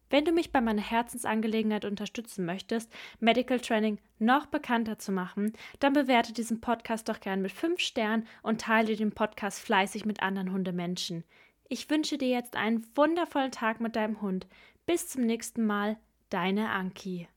Wenn 0.10 0.24
du 0.24 0.32
mich 0.32 0.52
bei 0.52 0.62
meiner 0.62 0.82
Herzensangelegenheit 0.82 1.84
unterstützen 1.84 2.46
möchtest, 2.46 2.92
Medical 3.20 3.60
Training 3.60 3.98
noch 4.20 4.46
bekannter 4.46 4.98
zu 5.00 5.12
machen, 5.12 5.54
dann 5.80 5.94
bewerte 5.94 6.32
diesen 6.32 6.62
Podcast 6.62 7.10
doch 7.10 7.20
gern 7.20 7.42
mit 7.42 7.52
5 7.52 7.80
Sternen 7.80 8.28
und 8.42 8.62
teile 8.62 8.96
den 8.96 9.12
Podcast 9.12 9.60
fleißig 9.60 10.06
mit 10.06 10.22
anderen 10.22 10.54
Hundemenschen. 10.54 11.24
Ich 11.68 11.90
wünsche 11.90 12.18
dir 12.18 12.30
jetzt 12.30 12.56
einen 12.56 12.86
wundervollen 12.96 13.52
Tag 13.52 13.82
mit 13.82 13.96
deinem 13.96 14.22
Hund. 14.22 14.48
Bis 14.86 15.10
zum 15.10 15.24
nächsten 15.24 15.66
Mal, 15.66 15.98
deine 16.30 16.70
Anki. 16.70 17.28